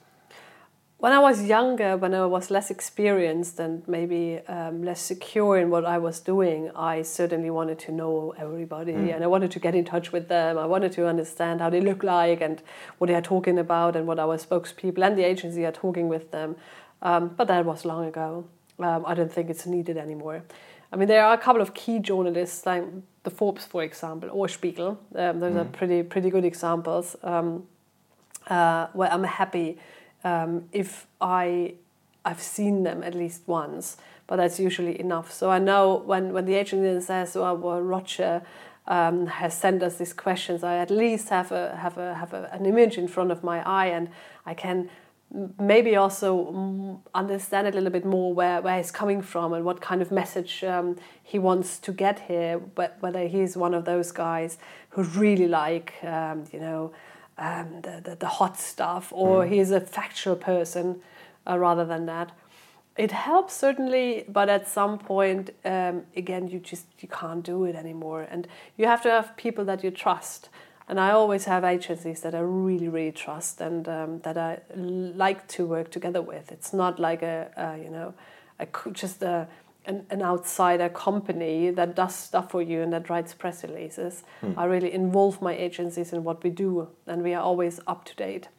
[1.06, 5.70] When I was younger, when I was less experienced and maybe um, less secure in
[5.70, 9.14] what I was doing, I certainly wanted to know everybody mm.
[9.14, 10.58] and I wanted to get in touch with them.
[10.58, 12.60] I wanted to understand how they look like and
[12.98, 16.32] what they are talking about and what our spokespeople and the agency are talking with
[16.32, 16.56] them.
[17.04, 18.46] Um, but that was long ago.
[18.80, 20.42] Um, I don't think it's needed anymore.
[20.92, 22.84] I mean, there are a couple of key journalists, like
[23.22, 24.98] the Forbes, for example, or Spiegel.
[25.14, 25.62] Um, those mm.
[25.62, 27.68] are pretty pretty good examples um,
[28.48, 29.78] uh, where I'm happy
[30.26, 31.76] um, if I
[32.26, 35.32] I've seen them at least once, but that's usually enough.
[35.32, 38.42] So I know when when the agent says, "Well, well Roger."
[38.88, 40.64] Um, has sent us these questions.
[40.64, 43.68] I at least have a have a have a, an image in front of my
[43.68, 44.10] eye, and
[44.46, 44.92] I can
[45.60, 50.02] maybe also understand a little bit more where, where he's coming from and what kind
[50.02, 52.60] of message um, he wants to get here.
[53.00, 54.58] Whether he's one of those guys
[54.90, 56.94] who really like, um, you know,
[57.38, 59.50] um, the, the, the, hot stuff, or mm.
[59.50, 61.02] he's a factual person
[61.48, 62.32] uh, rather than that.
[62.98, 67.76] It helps certainly, but at some point, um, again, you just you can't do it
[67.76, 70.50] anymore, and you have to have people that you trust.
[70.88, 75.48] And I always have agencies that I really, really trust and um, that I like
[75.50, 76.52] to work together with.
[76.52, 78.14] It's not like a, a you know,
[78.60, 79.48] a, just a
[79.88, 84.24] an, an outsider company that does stuff for you and that writes press releases.
[84.42, 84.54] Hmm.
[84.58, 88.16] I really involve my agencies in what we do, and we are always up to
[88.16, 88.50] date.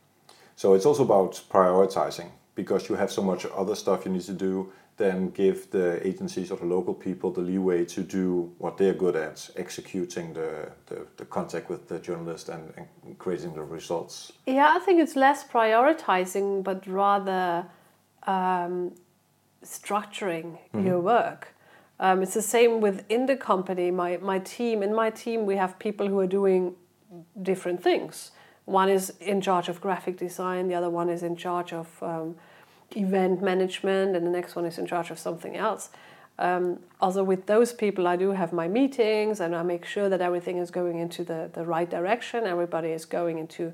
[0.55, 4.33] So it's also about prioritizing because you have so much other stuff you need to
[4.33, 4.73] do.
[4.97, 9.15] Then give the agencies or the local people the leeway to do what they're good
[9.15, 14.33] at, executing the, the, the contact with the journalist and, and creating the results.
[14.47, 17.67] Yeah, I think it's less prioritizing, but rather
[18.27, 18.95] um,
[19.66, 20.87] structuring mm-hmm.
[20.87, 21.55] your work.
[21.98, 23.90] Um, it's the same within the company.
[23.90, 26.74] My, my team, in my team, we have people who are doing
[27.42, 28.33] different things.
[28.66, 32.35] One is in charge of graphic design, the other one is in charge of um,
[32.94, 35.90] event management, and the next one is in charge of something else.
[36.38, 40.20] Um, also, with those people, I do have my meetings and I make sure that
[40.20, 42.44] everything is going into the, the right direction.
[42.44, 43.72] Everybody is going into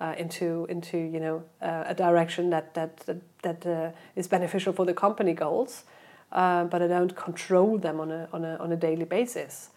[0.00, 4.72] uh, into into you know uh, a direction that that that, that uh, is beneficial
[4.72, 5.84] for the company goals,
[6.32, 9.70] uh, but I don't control them on a on a on a daily basis.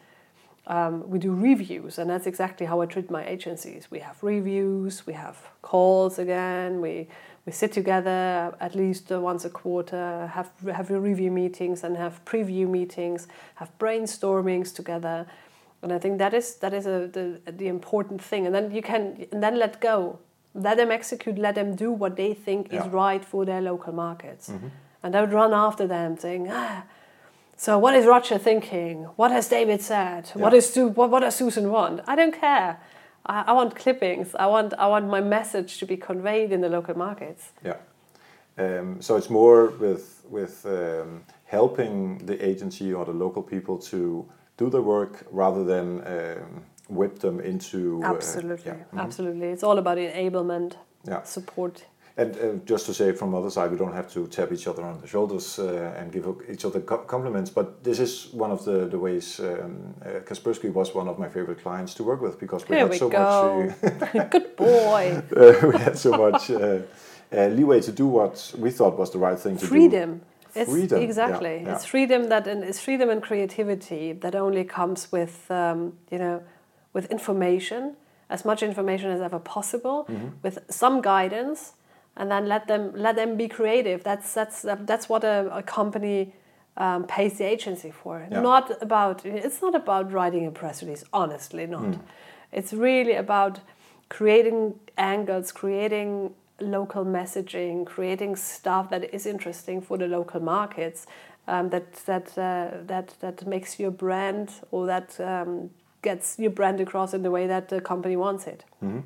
[0.65, 3.89] Um, we do reviews, and that's exactly how I treat my agencies.
[3.89, 7.07] We have reviews, we have calls again, we
[7.45, 12.67] we sit together at least once a quarter, have have review meetings, and have preview
[12.67, 15.25] meetings, have brainstormings together
[15.81, 18.45] and I think that is that is a, the the important thing.
[18.45, 20.19] And then you can and then let go,
[20.53, 22.83] let them execute, let them do what they think yeah.
[22.83, 24.67] is right for their local markets, mm-hmm.
[25.03, 26.47] and don't run after them saying.
[26.49, 26.83] Ah,
[27.59, 29.05] so what is Roger thinking?
[29.15, 30.29] What has David said?
[30.35, 30.43] Yeah.
[30.43, 32.01] What is Su- what, what does Susan want?
[32.07, 32.79] I don't care.
[33.25, 34.35] I, I, want clippings.
[34.35, 37.51] I want I want my message to be conveyed in the local markets.
[37.65, 37.77] Yeah.
[38.59, 44.27] Um, so it's more with with um, helping the agency or the local people to
[44.57, 48.01] do the work rather than um, whip them into.
[48.03, 48.83] Uh, absolutely, uh, yeah.
[48.83, 48.99] mm-hmm.
[48.99, 49.47] absolutely.
[49.47, 50.73] It's all about enablement,
[51.07, 51.23] yeah.
[51.23, 51.85] support.
[52.19, 54.67] And uh, just to say from the other side, we don't have to tap each
[54.67, 58.49] other on the shoulders uh, and give each other co- compliments, but this is one
[58.49, 62.19] of the, the ways um, uh, Kaspersky was one of my favorite clients to work
[62.19, 63.71] with because we Here had we so go.
[64.01, 64.29] much.
[64.31, 65.21] Good boy.
[65.35, 66.79] Uh, we had so much uh,
[67.31, 69.91] leeway to do what we thought was the right thing to Freedom.
[69.91, 69.97] do.
[69.97, 70.21] Freedom
[70.57, 71.01] it's freedom.
[71.01, 71.61] Exactly.
[71.63, 71.75] Yeah.
[71.75, 76.43] It's freedom that and it's freedom and creativity that only comes with um, you know
[76.93, 77.95] with information,
[78.29, 80.29] as much information as ever possible, mm-hmm.
[80.41, 81.73] with some guidance,
[82.15, 84.03] and then let them let them be creative.
[84.03, 86.33] That's that's that's what a, a company
[86.77, 88.27] um, pays the agency for.
[88.29, 91.03] Not about it's not about writing a press release.
[91.13, 91.83] Honestly, not.
[91.83, 91.99] Mm.
[92.51, 93.59] It's really about
[94.09, 101.05] creating angles, creating local messaging, creating stuff that is interesting for the local markets,
[101.47, 105.69] um, that that uh, that that makes your brand or that um,
[106.01, 108.63] gets your brand across in the way that the company wants it.
[108.83, 109.01] Mm-hmm.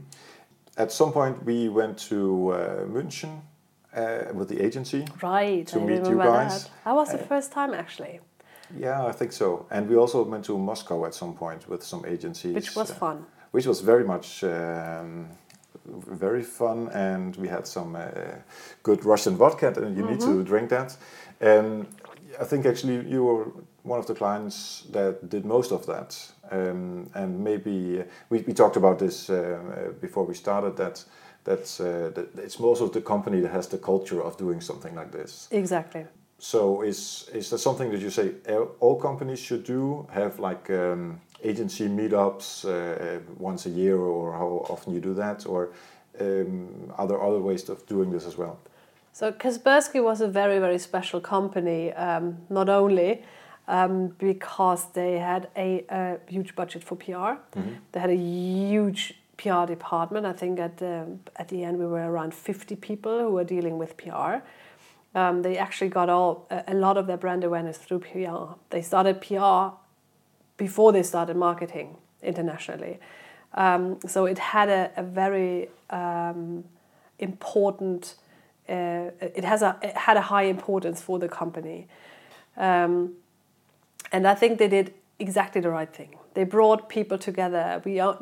[0.77, 3.41] at some point we went to uh, München
[3.93, 5.05] uh, with the agency.
[5.21, 6.63] Right, To I meet you guys.
[6.63, 6.71] that.
[6.85, 8.19] That was the Uh, first time actually,
[8.79, 9.65] Yeah, I think so.
[9.69, 12.53] And we also went to Moscow at some point with some agencies.
[12.55, 13.25] which was uh, fun.
[13.51, 15.27] which was very much um,
[15.85, 18.07] very fun, and we had some uh,
[18.83, 20.97] good Russian vodka, and you need to drink that.
[21.39, 21.87] And
[22.39, 23.45] I think actually you were
[23.83, 26.31] one of the clients that did most of that.
[26.51, 31.03] Um, and maybe uh, we, we talked about this uh, uh, before we started that
[31.43, 35.11] that's uh, that it's also the company that has the culture of doing something like
[35.11, 35.47] this.
[35.51, 36.05] Exactly.
[36.37, 40.07] So is is that something that you say all- all companies should do?
[40.11, 45.45] Have like um, agency meetups uh, once a year, or how often you do that,
[45.45, 45.69] or
[46.19, 48.59] um, are there other ways of doing this as well?
[49.13, 53.23] So Kaspersky was a very, very special company, um, not only
[53.67, 57.59] um, because they had a, a huge budget for PR,
[57.91, 60.25] they had a huge PR department.
[60.25, 63.77] I think at the, at the end we were around 50 people who were dealing
[63.77, 64.37] with PR.
[65.13, 68.55] Um, they actually got all a, a lot of their brand awareness through PR.
[68.69, 69.75] They started PR
[70.65, 71.87] before they started marketing
[72.21, 72.99] internationally.
[73.55, 76.63] Um, so it had a, a very um,
[77.17, 78.15] important,
[78.69, 81.87] uh, it, has a, it had a high importance for the company.
[82.57, 83.13] Um,
[84.11, 86.11] and I think they did exactly the right thing.
[86.35, 87.81] They brought people together.
[87.83, 88.17] We are,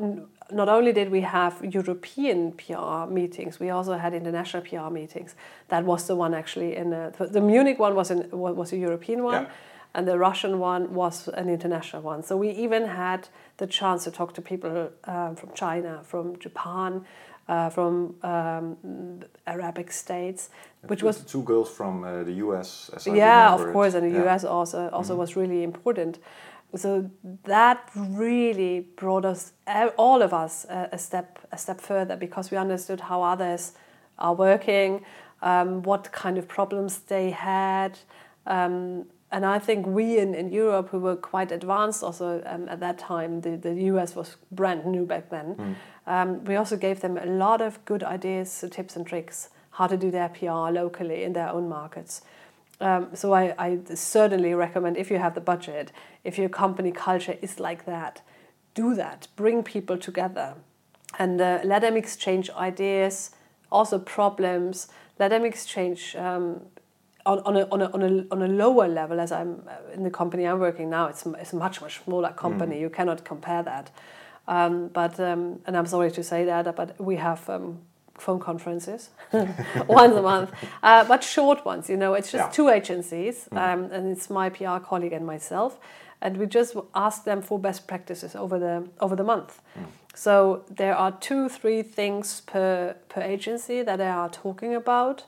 [0.52, 5.36] not only did we have European PR meetings, we also had international PR meetings.
[5.68, 9.24] That was the one actually in uh, the Munich one was in, was a European
[9.24, 9.50] one, Yeah.
[9.94, 12.24] And the Russian one was an international one.
[12.24, 17.06] So we even had the chance to talk to people um, from China, from Japan,
[17.48, 18.78] uh, from um,
[19.48, 20.50] Arabic states,
[20.88, 22.92] which was two girls from uh, the US.
[23.06, 23.74] Yeah, of it.
[23.74, 24.26] course, and the Yeah.
[24.28, 26.20] US also also was really important.
[26.76, 27.10] So
[27.46, 29.54] that really brought us
[29.98, 33.74] all of us a, a step a step further because we understood how others
[34.20, 35.04] are working,
[35.42, 37.98] um, what kind of problems they had.
[38.46, 42.80] Um, and I think we in, in Europe, who were quite advanced also um, at
[42.80, 47.18] that time, the, the US was brand new back then, um, we also gave them
[47.18, 51.34] a lot of good ideas, tips, and tricks how to do their PR locally in
[51.34, 52.22] their own markets.
[52.82, 55.92] Um, so I, I certainly recommend if you have the budget,
[56.24, 58.22] if your company culture is like that,
[58.74, 59.28] do that.
[59.36, 60.56] Bring people together
[61.18, 63.32] and uh, let them exchange ideas,
[63.72, 64.88] also problems.
[65.20, 66.62] Let them exchange um,
[67.26, 69.20] on, on, a, on, a, on, a, on a lower level.
[69.20, 72.32] As I'm uh, in the company I'm working now, it's, it's a much much smaller
[72.34, 72.80] company.
[72.80, 73.92] You cannot compare that.
[74.48, 77.80] Um, but um, and I'm sorry to say that, but we have um,
[78.18, 79.10] phone conferences
[79.88, 80.52] once a month,
[80.84, 81.90] uh, but short ones.
[81.90, 82.52] You know, it's just Yeah.
[82.52, 85.78] two agencies, um, and it's my PR colleague and myself,
[86.22, 89.62] and we just ask them for best practices over the over the month.
[90.16, 95.24] So there are two, three things per per agency that they are talking about.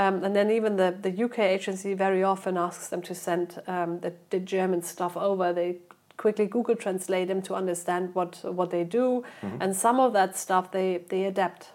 [0.00, 4.00] Um, and then even the, the UK agency very often asks them to send um,
[4.00, 5.52] the, the German stuff over.
[5.52, 5.76] They
[6.16, 9.24] quickly Google translate them to understand what what they do,
[9.60, 11.72] and some of that stuff they they adapt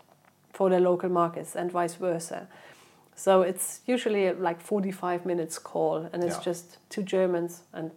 [0.54, 2.48] for their local markets and vice versa.
[3.16, 6.44] So it's usually like 45 minutes call, and it's Yeah.
[6.52, 7.92] just two Germans and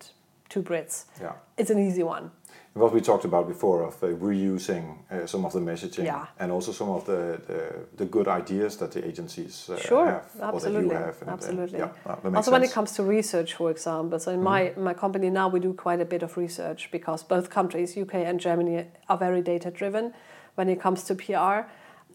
[0.50, 1.04] two Brits.
[1.20, 1.32] Yeah.
[1.56, 2.30] It's an easy one.
[2.78, 6.26] What we talked about before of uh, reusing uh, some of the messaging Yeah.
[6.38, 7.60] and also some of the, the,
[7.96, 11.20] the good ideas that the agencies uh, Sure, have or absolutely, that you have.
[11.22, 11.78] and, uh, absolutely.
[11.78, 14.94] yeah, that makes Also, when it comes to research, for example, so in my my
[14.94, 18.84] company now we do quite a bit of research because both countries, UK and Germany,
[19.08, 20.12] are very data driven
[20.54, 21.58] when it comes to PR,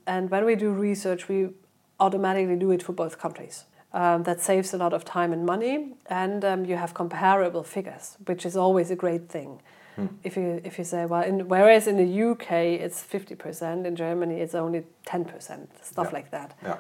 [0.08, 1.50] and when we do research, we
[2.00, 3.66] automatically do it for both countries.
[3.94, 5.76] Um, that saves a lot of time and money,
[6.08, 9.62] and um, you have comparable figures, which is always a great thing.
[10.24, 12.52] If you if you say well, in, whereas in the UK
[12.86, 16.14] it's fifty percent, in Germany it's only ten percent, stuff Yeah.
[16.18, 16.54] like that.
[16.64, 16.78] Yeah,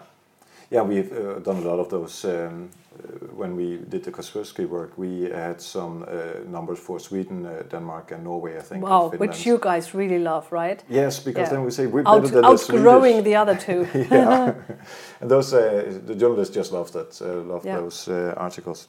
[0.72, 2.26] yeah, we've uh, done a lot of those.
[2.28, 7.46] Um, uh, when we did the Kaspersky work, we had some uh, numbers for Sweden,
[7.46, 8.58] uh, Denmark, and Norway.
[8.58, 8.84] I think.
[8.84, 10.84] Wow, which you guys really love, right?
[10.90, 11.50] Yes, because Yeah.
[11.56, 13.24] then we say we're Out, better than the outgrowing Swedish.
[13.24, 13.88] the other two.
[14.12, 14.54] yeah,
[15.22, 17.80] and those uh, the journalists just love that, uh, love Yeah.
[17.82, 18.88] those uh, articles.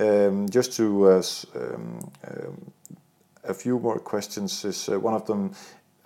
[0.00, 1.22] Um, just to uh,
[1.54, 2.72] um, um,
[3.48, 4.64] a few more questions.
[4.64, 5.52] Is uh, one of them?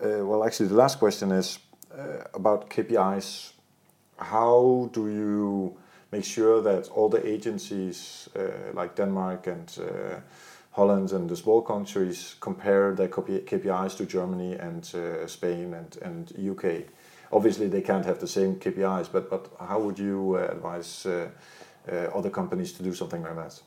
[0.02, 1.58] Uh, well, actually, the last question is
[1.92, 3.52] uh, about KPIs.
[4.18, 5.76] How do you
[6.12, 8.28] make sure that all the agencies
[8.74, 9.70] like Denmark and
[10.72, 14.84] Holland and the small countries compare their KPIs to Germany and
[15.30, 16.90] Spain and, and UK?
[17.32, 21.06] Obviously, they can't have the same KPIs, but, but how would you advise
[21.88, 23.60] other companies to do something like that?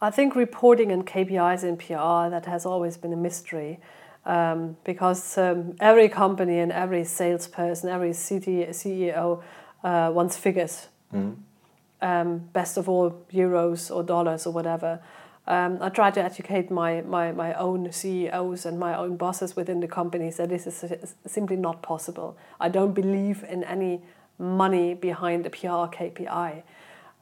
[0.00, 3.80] I think reporting and KPIs in PR that has always been a mystery.
[4.28, 9.42] um, because um, every company and every salesperson, every CT, CEO
[9.82, 10.88] uh, wants figures.
[12.00, 15.00] Um, best of all, euros or dollars or whatever.
[15.46, 19.80] Um, I try to educate my, my, my own CEOs and my own bosses within
[19.80, 22.36] the companies that this is simply not possible.
[22.60, 24.02] I don't believe in any
[24.38, 26.62] money behind the PR KPI.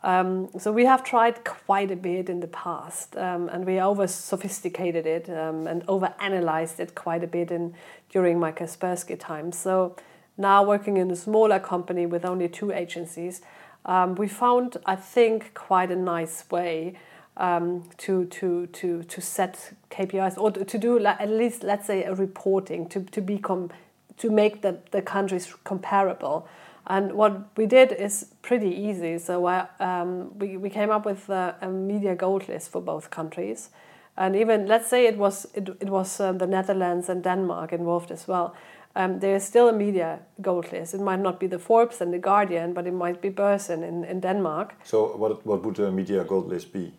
[0.02, 4.06] Um, so we have tried quite a bit in the past, um, and we over
[4.06, 7.74] sophisticated it um, and over analyzed it quite a bit in
[8.10, 9.52] during my Kaspersky time.
[9.52, 9.96] So
[10.36, 13.40] now working in a smaller company with only two agencies,
[13.84, 16.98] um, we found I think quite a nice way
[17.36, 22.14] um, to to to to set KPIs or to do at least let's say a
[22.14, 23.70] reporting to to become
[24.18, 26.48] to make the the countries comparable.
[26.86, 29.18] And what we did is pretty easy.
[29.18, 33.10] So I, um, we, we came up with a, a, media gold list for both
[33.10, 33.70] countries.
[34.16, 38.12] And even, let's say it was, it, it was um, the Netherlands and Denmark involved
[38.12, 38.54] as well.
[38.94, 40.94] Um, there is still a media gold list.
[40.94, 44.04] It might not be the Forbes and the Guardian, but it might be Børsen in,
[44.04, 44.74] in Denmark.
[44.84, 46.94] So what, what would a media gold list be?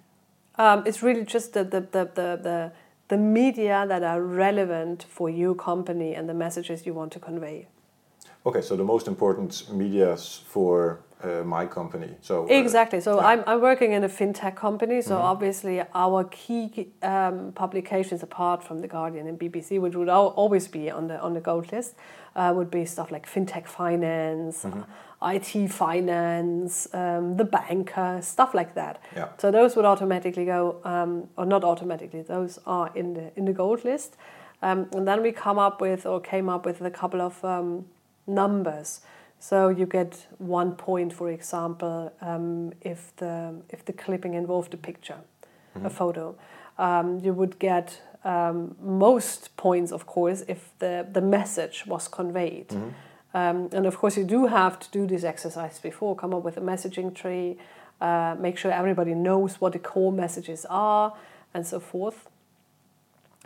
[0.55, 2.71] Um, it's really just the, the, the, the, the,
[3.07, 7.67] the media that are relevant for your company and the messages you want to convey.
[8.47, 12.15] Okay, so the most important media for uh, my company.
[12.21, 13.01] So uh, exactly.
[13.01, 13.27] So yeah.
[13.27, 15.01] I'm, I'm working in a fintech company.
[15.01, 15.25] So mm-hmm.
[15.25, 20.65] obviously our key um, publications, apart from the Guardian and BBC, which would al- always
[20.65, 21.95] be on the on the gold list,
[22.37, 25.29] uh, would be stuff like fintech finance, mm-hmm.
[25.33, 29.01] IT finance, um, the banker, stuff like that.
[29.13, 29.27] Yeah.
[29.39, 32.21] So those would automatically go, um, or not automatically.
[32.21, 34.15] Those are in the in the gold list,
[34.61, 37.85] um, and then we come up with or came up with a couple of um,
[38.27, 39.01] numbers.
[39.39, 44.77] So you get one point, for example, um, if the if the clipping involved a
[44.77, 45.19] picture,
[45.75, 45.85] mm-hmm.
[45.85, 46.35] a photo.
[46.79, 52.69] Um, you would get um, most points, of course, if the the message was conveyed.
[52.69, 52.89] Mm-hmm.
[53.33, 56.15] Um, and of course, you do have to do this exercise before.
[56.15, 57.57] Come up with a messaging tree.
[58.01, 61.13] Uh, make sure everybody knows what the core messages are,
[61.53, 62.29] and so forth.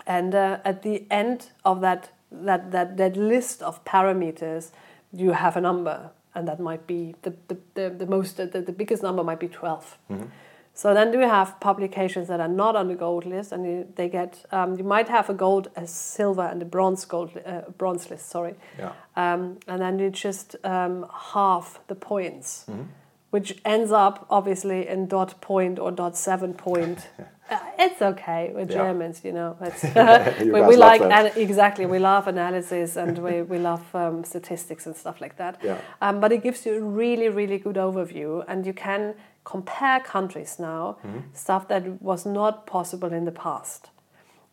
[0.05, 4.71] And uh, at the end of that that, that, that list of parameters,
[5.11, 8.71] you have a number, and that might be the, the, the, the most, the, the
[8.71, 9.97] biggest number might be 12.
[10.09, 10.25] Mm-hmm.
[10.73, 14.07] So then you have publications that are not on the gold list, and you, they
[14.07, 18.09] get um, you might have a gold, a silver, and a bronze gold uh, bronze
[18.09, 18.29] list.
[18.29, 18.93] Sorry, yeah.
[19.15, 22.83] Um, and then you just um, half the points, mm-hmm.
[23.31, 27.09] Which ends up obviously in dot point or dot seven point
[27.51, 28.51] Uh, it's okay.
[28.53, 28.77] We're yeah.
[28.77, 29.57] Germans, you know.
[30.39, 31.85] we, we like an, exactly.
[31.85, 35.59] We love analysis and we we love um, statistics and stuff like that.
[35.61, 35.77] Yeah.
[36.01, 40.59] Um, but it gives you a really really good overview, and you can compare countries
[40.59, 41.19] now, mm-hmm.
[41.33, 43.89] stuff that was not possible in the past,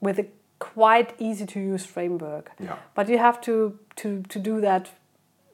[0.00, 0.26] with a
[0.58, 2.50] quite easy to use framework.
[2.58, 2.76] Yeah.
[2.96, 4.90] But you have to to to do that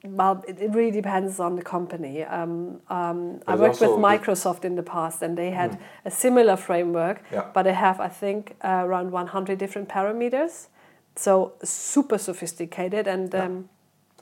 [0.07, 2.23] well, it, really depends on the company.
[2.23, 5.79] Um, um, I worked with Microsoft in the past, and they had mm.
[6.05, 7.45] a similar framework, yeah.
[7.53, 10.67] but they have, I think, uh, around 100 different parameters.
[11.15, 13.45] So super sophisticated, and yeah.
[13.45, 13.69] um,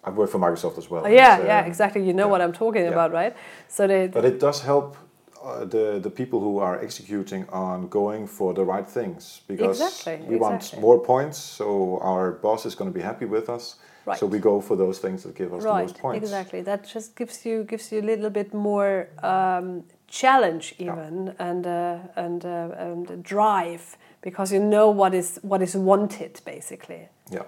[0.04, 1.08] I've worked for Microsoft as well.
[1.10, 2.06] Yeah, uh, yeah, exactly.
[2.06, 2.32] You know yeah.
[2.32, 3.36] what I'm talking about, right?
[3.68, 4.08] So they.
[4.08, 4.98] But it does help
[5.44, 10.28] uh, the the people who are executing on going for the right things because exactly,
[10.28, 10.38] we exactly.
[10.38, 14.20] want more points, so our boss is going to be happy with us Right.
[14.20, 15.88] So we go for those things that give us right.
[15.88, 16.24] the most points.
[16.24, 16.62] Exactly.
[16.62, 21.48] That just gives you gives you a little bit more um, challenge even yeah.
[21.48, 27.08] and uh, and uh, and drive because you know what is what is wanted basically.
[27.32, 27.44] Yeah.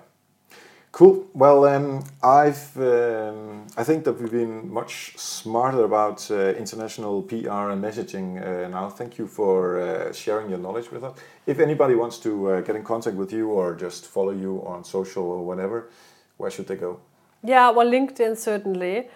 [0.96, 1.28] Cool.
[1.34, 7.72] Well, um, I've um, I think that we've been much smarter about uh, international PR
[7.74, 8.90] and messaging uh, now.
[8.90, 11.18] Thank you for uh, sharing your knowledge with us.
[11.46, 14.86] If anybody wants to uh, get in contact with you or just follow you on
[14.86, 15.90] social or whatever,
[16.38, 17.00] where should they go?
[17.44, 19.08] Yeah, well, LinkedIn certainly.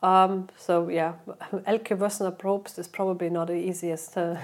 [0.00, 1.14] Um, so yeah,
[1.66, 4.36] Elke Wössner Probst is probably not the easiest uh,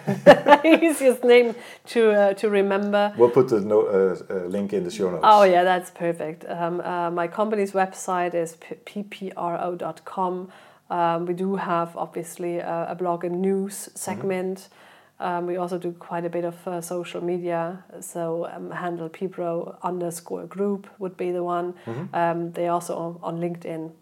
[0.64, 1.54] easiest name
[1.86, 3.14] to uh, to remember.
[3.16, 5.22] We'll put the no, uh, uh link in the show notes.
[5.22, 6.44] Oh yeah, that's perfect.
[6.48, 10.48] Um, uh, my company's website is ppro.com.
[10.90, 13.96] Um, we do have obviously a, a blog and news mm-hmm.
[13.96, 14.58] segment.
[14.58, 17.84] Mm -hmm um, we also do quite a bit of uh, social media.
[18.00, 21.74] So um, handle ppro underscore group would be the one.
[21.86, 22.14] Mm-hmm.
[22.14, 23.92] Um, they also on, on, LinkedIn.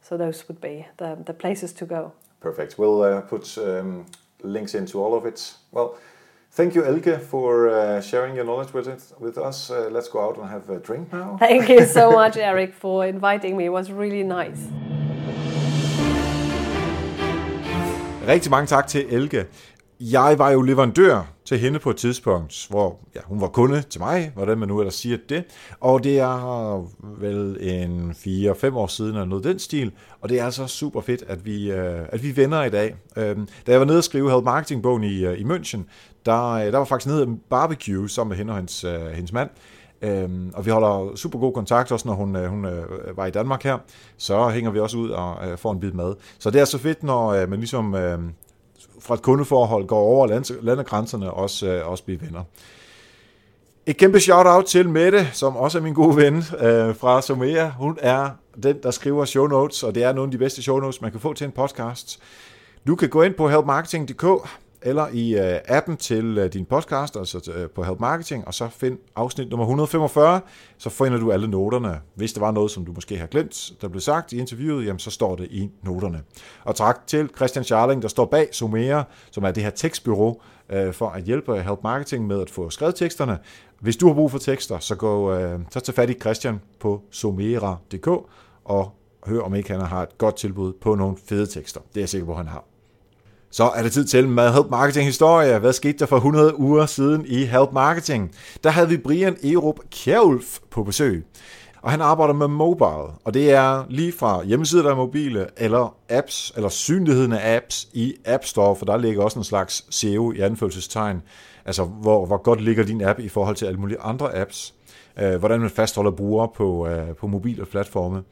[0.00, 2.12] So those would be the, the places to go.
[2.40, 2.78] Perfect.
[2.78, 4.06] We'll uh, put um,
[4.42, 5.54] links into all of it.
[5.70, 5.98] Well,
[6.50, 9.70] thank you, Elke, for uh, sharing your knowledge with it, with us.
[9.70, 11.36] Uh, let's go out and have a drink now.
[11.38, 13.66] Thank you so much, Eric, for inviting me.
[13.66, 14.68] It was really nice.
[18.28, 19.46] Rigtig mange tak til Elke.
[20.10, 24.00] Jeg var jo leverandør til hende på et tidspunkt, hvor ja, hun var kunde til
[24.00, 25.44] mig, hvordan man nu ellers siger det.
[25.80, 26.86] Og det er
[27.20, 29.92] vel en 4-5 år siden, eller noget den stil.
[30.20, 32.94] Og det er altså super fedt, at vi, øh, at vi vender i dag.
[33.16, 35.80] Øhm, da jeg var nede og skrive havde marketingbogen i, øh, i München,
[36.26, 38.84] der, øh, der var faktisk nede en barbecue sammen med hende og hendes,
[39.14, 39.50] hendes mand.
[40.02, 43.30] Øhm, og vi holder super god kontakt, også når hun, øh, hun øh, var i
[43.30, 43.78] Danmark her.
[44.16, 46.14] Så hænger vi også ud og øh, får en bid mad.
[46.38, 48.18] Så det er så fedt, når øh, man ligesom øh,
[49.00, 52.42] fra et kundeforhold går over landegrænserne og også, øh, også bliver venner.
[53.86, 57.68] Et kæmpe shout-out til Mette, som også er min gode ven øh, fra Somea.
[57.68, 58.30] Hun er
[58.62, 61.10] den, der skriver show notes, og det er nogle af de bedste show notes, man
[61.10, 62.18] kan få til en podcast.
[62.86, 64.24] Du kan gå ind på helpmarketing.dk,
[64.82, 68.68] eller i øh, appen til øh, din podcast, altså øh, på Help Marketing, og så
[68.68, 70.40] find afsnit nummer 145,
[70.78, 72.00] så finder du alle noterne.
[72.14, 74.98] Hvis der var noget, som du måske har glemt, der blev sagt i interviewet, jamen
[74.98, 76.22] så står det i noterne.
[76.64, 80.92] Og tak til Christian Charling, der står bag Somera, som er det her tekstbyrå, øh,
[80.92, 83.38] for at hjælpe Help Marketing med at få skrevet teksterne.
[83.80, 87.02] Hvis du har brug for tekster, så, gå, øh, så tag fat i Christian på
[87.10, 88.08] somera.dk
[88.64, 88.92] og
[89.26, 91.80] hør, om ikke han har et godt tilbud på nogle fede tekster.
[91.80, 92.71] Det er jeg sikker på, han har.
[93.54, 95.58] Så er det tid til med Help Marketing historie.
[95.58, 98.30] Hvad skete der for 100 uger siden i Help Marketing?
[98.64, 101.24] Der havde vi Brian Erup Kjærulf på besøg.
[101.82, 105.96] Og han arbejder med mobile, og det er lige fra hjemmesider, der er mobile, eller
[106.08, 110.32] apps, eller synligheden af apps i App Store, for der ligger også en slags SEO
[110.32, 111.22] i anførselstegn.
[111.64, 114.74] Altså, hvor, hvor godt ligger din app i forhold til alle mulige andre apps.
[115.20, 118.22] Øh, hvordan man fastholder brugere på, øh, på mobile platforme.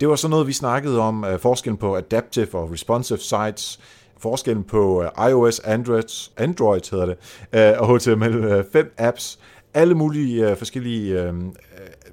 [0.00, 3.80] Det var så noget, vi snakkede om, øh, forskellen på adaptive og responsive sites,
[4.18, 7.16] forskellen på øh, iOS, Android, Android hedder det,
[7.52, 9.38] øh, og HTML5 øh, apps,
[9.74, 11.32] alle mulige forskellige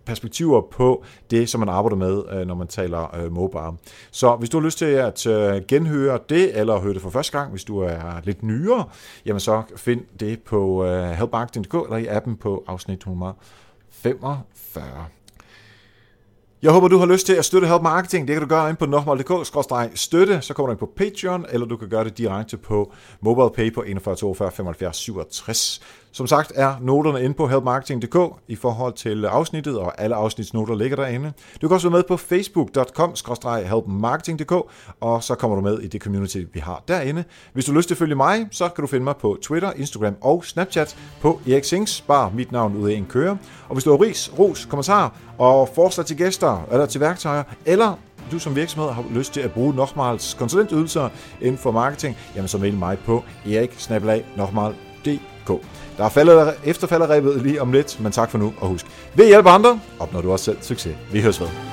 [0.06, 3.78] perspektiver på det, som man arbejder med, når man taler mobile.
[4.12, 5.28] Så hvis du har lyst til at
[5.68, 8.86] genhøre det, eller høre det for første gang, hvis du er lidt nyere,
[9.26, 10.86] jamen så find det på
[11.18, 15.06] helpmarketing.dk eller i appen på afsnit 145.
[16.64, 18.28] Jeg håber, du har lyst til at støtte Help Marketing.
[18.28, 20.42] Det kan du gøre ind på nokmal.dk-støtte.
[20.42, 22.92] Så kommer du ind på Patreon, eller du kan gøre det direkte på
[23.22, 25.82] MobilePay på 41 42 75 67.
[26.16, 30.96] Som sagt er noterne inde på helpmarketing.dk i forhold til afsnittet, og alle afsnitsnoter ligger
[30.96, 31.34] derinde.
[31.62, 34.54] Du kan også være med på facebook.com-helpmarketing.dk,
[35.02, 37.24] og så kommer du med i det community, vi har derinde.
[37.54, 39.72] Hvis du har lyst til at følge mig, så kan du finde mig på Twitter,
[39.72, 43.38] Instagram og Snapchat på Erik Sings, bare mit navn ud af en køre.
[43.68, 47.94] Og hvis du har ris, ros, kommentar og forslag til gæster eller til værktøjer, eller
[48.32, 51.10] du som virksomhed har lyst til at bruge Nochmals konsulentydelser
[51.42, 53.24] inden for marketing, jamen så mail mig på
[55.50, 55.98] erik-nokmal.dk.
[55.98, 58.86] Der er faldet, efterfalderæbet lige om lidt, men tak for nu, og husk,
[59.16, 60.96] ved hjælpe andre, opnår du også selv succes.
[61.12, 61.73] Vi høres ved.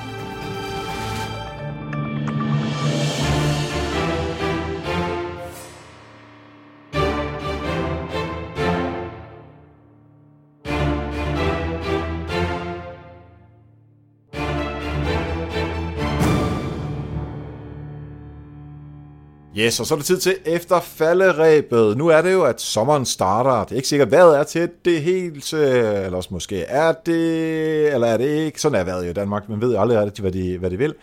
[19.61, 21.97] Yes, og så er det tid til efter falderæbet.
[21.97, 23.63] Nu er det jo, at sommeren starter.
[23.63, 27.93] Det er ikke sikkert, hvad er til det helt, øh, eller også måske er det,
[27.93, 28.61] eller er det ikke.
[28.61, 29.49] Sådan er vejret jo i Danmark.
[29.49, 30.93] Man ved jo aldrig hvad de, hvad de vil.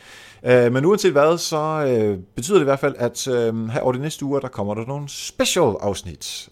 [0.47, 3.25] Øh, men uanset hvad, så øh, betyder det i hvert fald, at
[3.73, 6.49] her over de næste uger, der kommer der nogle special afsnit.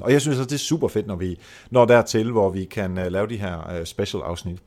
[0.00, 1.38] Og jeg synes, at det er super fedt, når vi
[1.70, 4.58] når dertil, hvor vi kan lave de her special afsnit.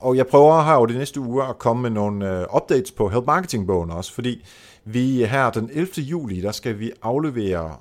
[0.00, 3.26] Og jeg prøver her over de næste uger at komme med nogle updates på Help
[3.26, 4.44] Marketing-bogen også, fordi
[4.92, 5.88] vi her den 11.
[5.98, 7.76] juli, der skal vi aflevere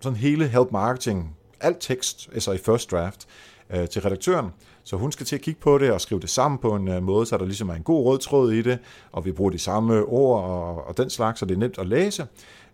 [0.00, 3.26] sådan hele Help Marketing, alt tekst, altså i first draft,
[3.70, 4.46] øh, til redaktøren.
[4.84, 7.02] Så hun skal til at kigge på det og skrive det sammen på en øh,
[7.02, 8.78] måde, så der ligesom er en god rød tråd i det,
[9.12, 11.86] og vi bruger de samme ord og, og den slags, så det er nemt at
[11.86, 12.26] læse.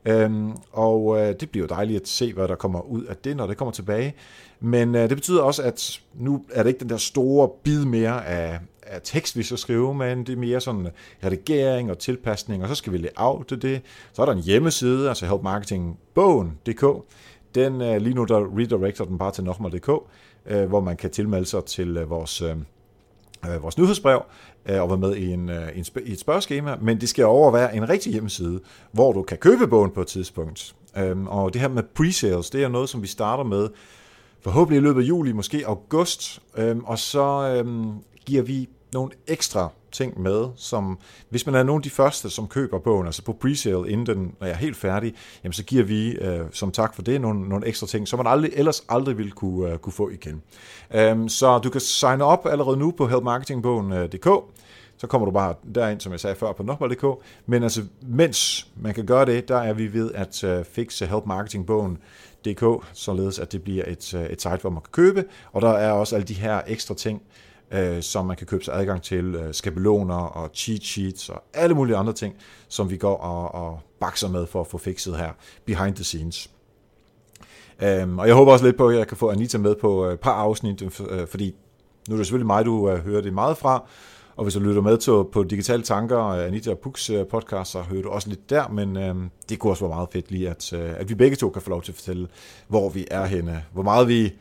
[0.04, 3.36] Øhm, og øh, det bliver jo dejligt at se, hvad der kommer ud af det,
[3.36, 4.14] når det kommer tilbage.
[4.60, 8.26] Men øh, det betyder også, at nu er det ikke den der store bid mere
[8.26, 10.92] af, af tekst, vi skal skrive, men det er mere sådan øh,
[11.24, 13.82] redigering og tilpasning, og så skal vi layoute det.
[14.12, 16.84] Så er der en hjemmeside, altså helpmarketingbogen.dk.
[17.54, 19.90] Den øh, lige nu, der redirecter den bare til nokmal.dk,
[20.46, 22.56] øh, hvor man kan tilmelde sig til øh, vores, øh,
[23.50, 24.22] øh vores nyhedsbrev
[24.68, 27.76] øh, og være med i, en, øh, en, i et spørgeskema, men det skal overvære
[27.76, 28.60] en rigtig hjemmeside,
[28.92, 30.74] hvor du kan købe bogen på et tidspunkt.
[30.96, 33.68] Øh, og det her med pre-sales, det er noget, som vi starter med
[34.40, 37.84] forhåbentlig i løbet af juli, måske august, øh, og så øh,
[38.26, 40.98] giver vi nogle ekstra ting med, som
[41.30, 44.34] hvis man er nogle af de første, som køber bogen, altså på presale, inden den
[44.40, 45.14] er helt færdig,
[45.44, 48.26] jamen så giver vi øh, som tak for det nogle, nogle ekstra ting, som man
[48.26, 50.42] aldrig, ellers aldrig ville kunne, øh, kunne få igen.
[50.94, 54.28] Øhm, så du kan signe op allerede nu på helpmarketingbogen.dk,
[54.96, 57.04] så kommer du bare derind, som jeg sagde før, på nokmal.dk.
[57.46, 61.98] Men altså, mens man kan gøre det, der er vi ved at øh, fikse helpmarketingbogen
[62.44, 65.68] DK, således at det bliver et, øh, et site, hvor man kan købe, og der
[65.68, 67.22] er også alle de her ekstra ting,
[67.74, 71.74] øh, som man kan købe sig adgang til, øh, skabeloner og cheat sheets og alle
[71.74, 72.34] mulige andre ting,
[72.68, 75.30] som vi går og, og bakser med for at få fikset her
[75.64, 76.50] behind the scenes.
[78.02, 80.12] Um, og jeg håber også lidt på, at jeg kan få Anita med på øh,
[80.12, 81.54] et par afsnit, øh, øh, fordi
[82.08, 83.84] nu er det selvfølgelig mig, du øh, hører det meget fra,
[84.36, 87.80] og hvis du lytter med til, på Digitale Tanker, øh, Anita og Puks podcast, så
[87.80, 89.14] hører du også lidt der, men øh,
[89.48, 91.70] det kunne også være meget fedt lige, at, øh, at vi begge to kan få
[91.70, 92.28] lov til at fortælle,
[92.68, 94.32] hvor vi er henne, hvor meget vi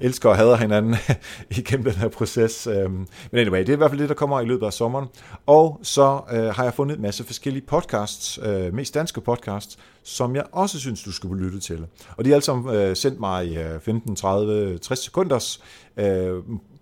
[0.00, 0.96] elsker og hader hinanden
[1.58, 2.66] igennem den her proces.
[2.66, 5.06] Øhm, men anyway, det er i hvert fald det, der kommer i løbet af sommeren.
[5.46, 10.36] Og så øh, har jeg fundet en masse forskellige podcasts, øh, mest danske podcasts, som
[10.36, 11.86] jeg også synes, du skulle lytte til.
[12.16, 15.62] Og de er alle sammen øh, sendt mig i 15, 30, 60 sekunders
[15.96, 16.34] øh,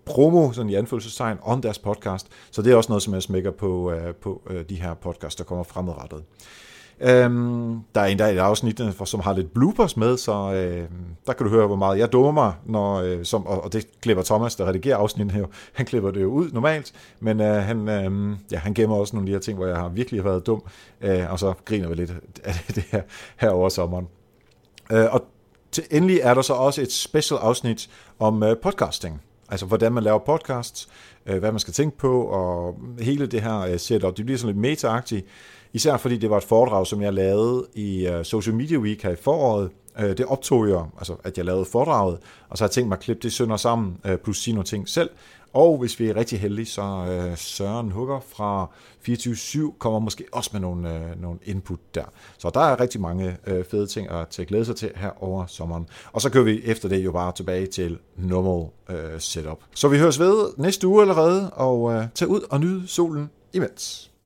[0.09, 2.27] promo, sådan i anfølgelsestegn, om deres podcast.
[2.51, 5.37] Så det er også noget, som jeg smækker på, øh, på øh, de her podcasts,
[5.37, 6.23] der kommer fremadrettet.
[7.01, 10.89] Øhm, der er endda der et afsnit, øh, som har lidt bloopers med, så øh,
[11.27, 13.87] der kan du høre, hvor meget jeg dummer mig, når, øh, som, og, og det
[14.01, 15.45] klipper Thomas, der redigerer afsnittet her,
[15.79, 19.25] han klipper det jo ud normalt, men øh, han, øh, ja, han gemmer også nogle
[19.25, 20.63] af de her ting, hvor jeg har virkelig været dum,
[21.01, 22.11] øh, og så griner vi lidt
[22.45, 23.03] af det her,
[23.37, 24.09] her over sommeren.
[24.93, 25.25] Øh, og
[25.73, 29.23] til endelig er der så også et special afsnit om øh, podcasting.
[29.51, 30.89] Altså, hvordan man laver podcasts,
[31.27, 34.17] øh, hvad man skal tænke på, og hele det her øh, setup.
[34.17, 35.27] Det bliver sådan lidt meta-agtigt,
[35.73, 39.11] især fordi det var et foredrag, som jeg lavede i uh, Social Media Week her
[39.11, 39.71] i foråret.
[39.99, 42.97] Uh, det optog jeg, altså at jeg lavede foredraget, og så har jeg tænkt mig
[42.97, 45.11] at klippe det sønder sammen, uh, plus sige nogle ting selv.
[45.53, 48.71] Og hvis vi er rigtig heldige, så uh, Søren Hugger fra
[49.09, 52.05] 24-7 kommer måske også med nogle, uh, nogle input der.
[52.39, 55.47] Så der er rigtig mange uh, fede ting at tage glæde sig til her over
[55.47, 55.89] sommeren.
[56.13, 59.59] Og så kører vi efter det jo bare tilbage til normal uh, setup.
[59.75, 64.08] Så vi høres ved næste uge allerede, og uh, tag ud og nyde solen imens.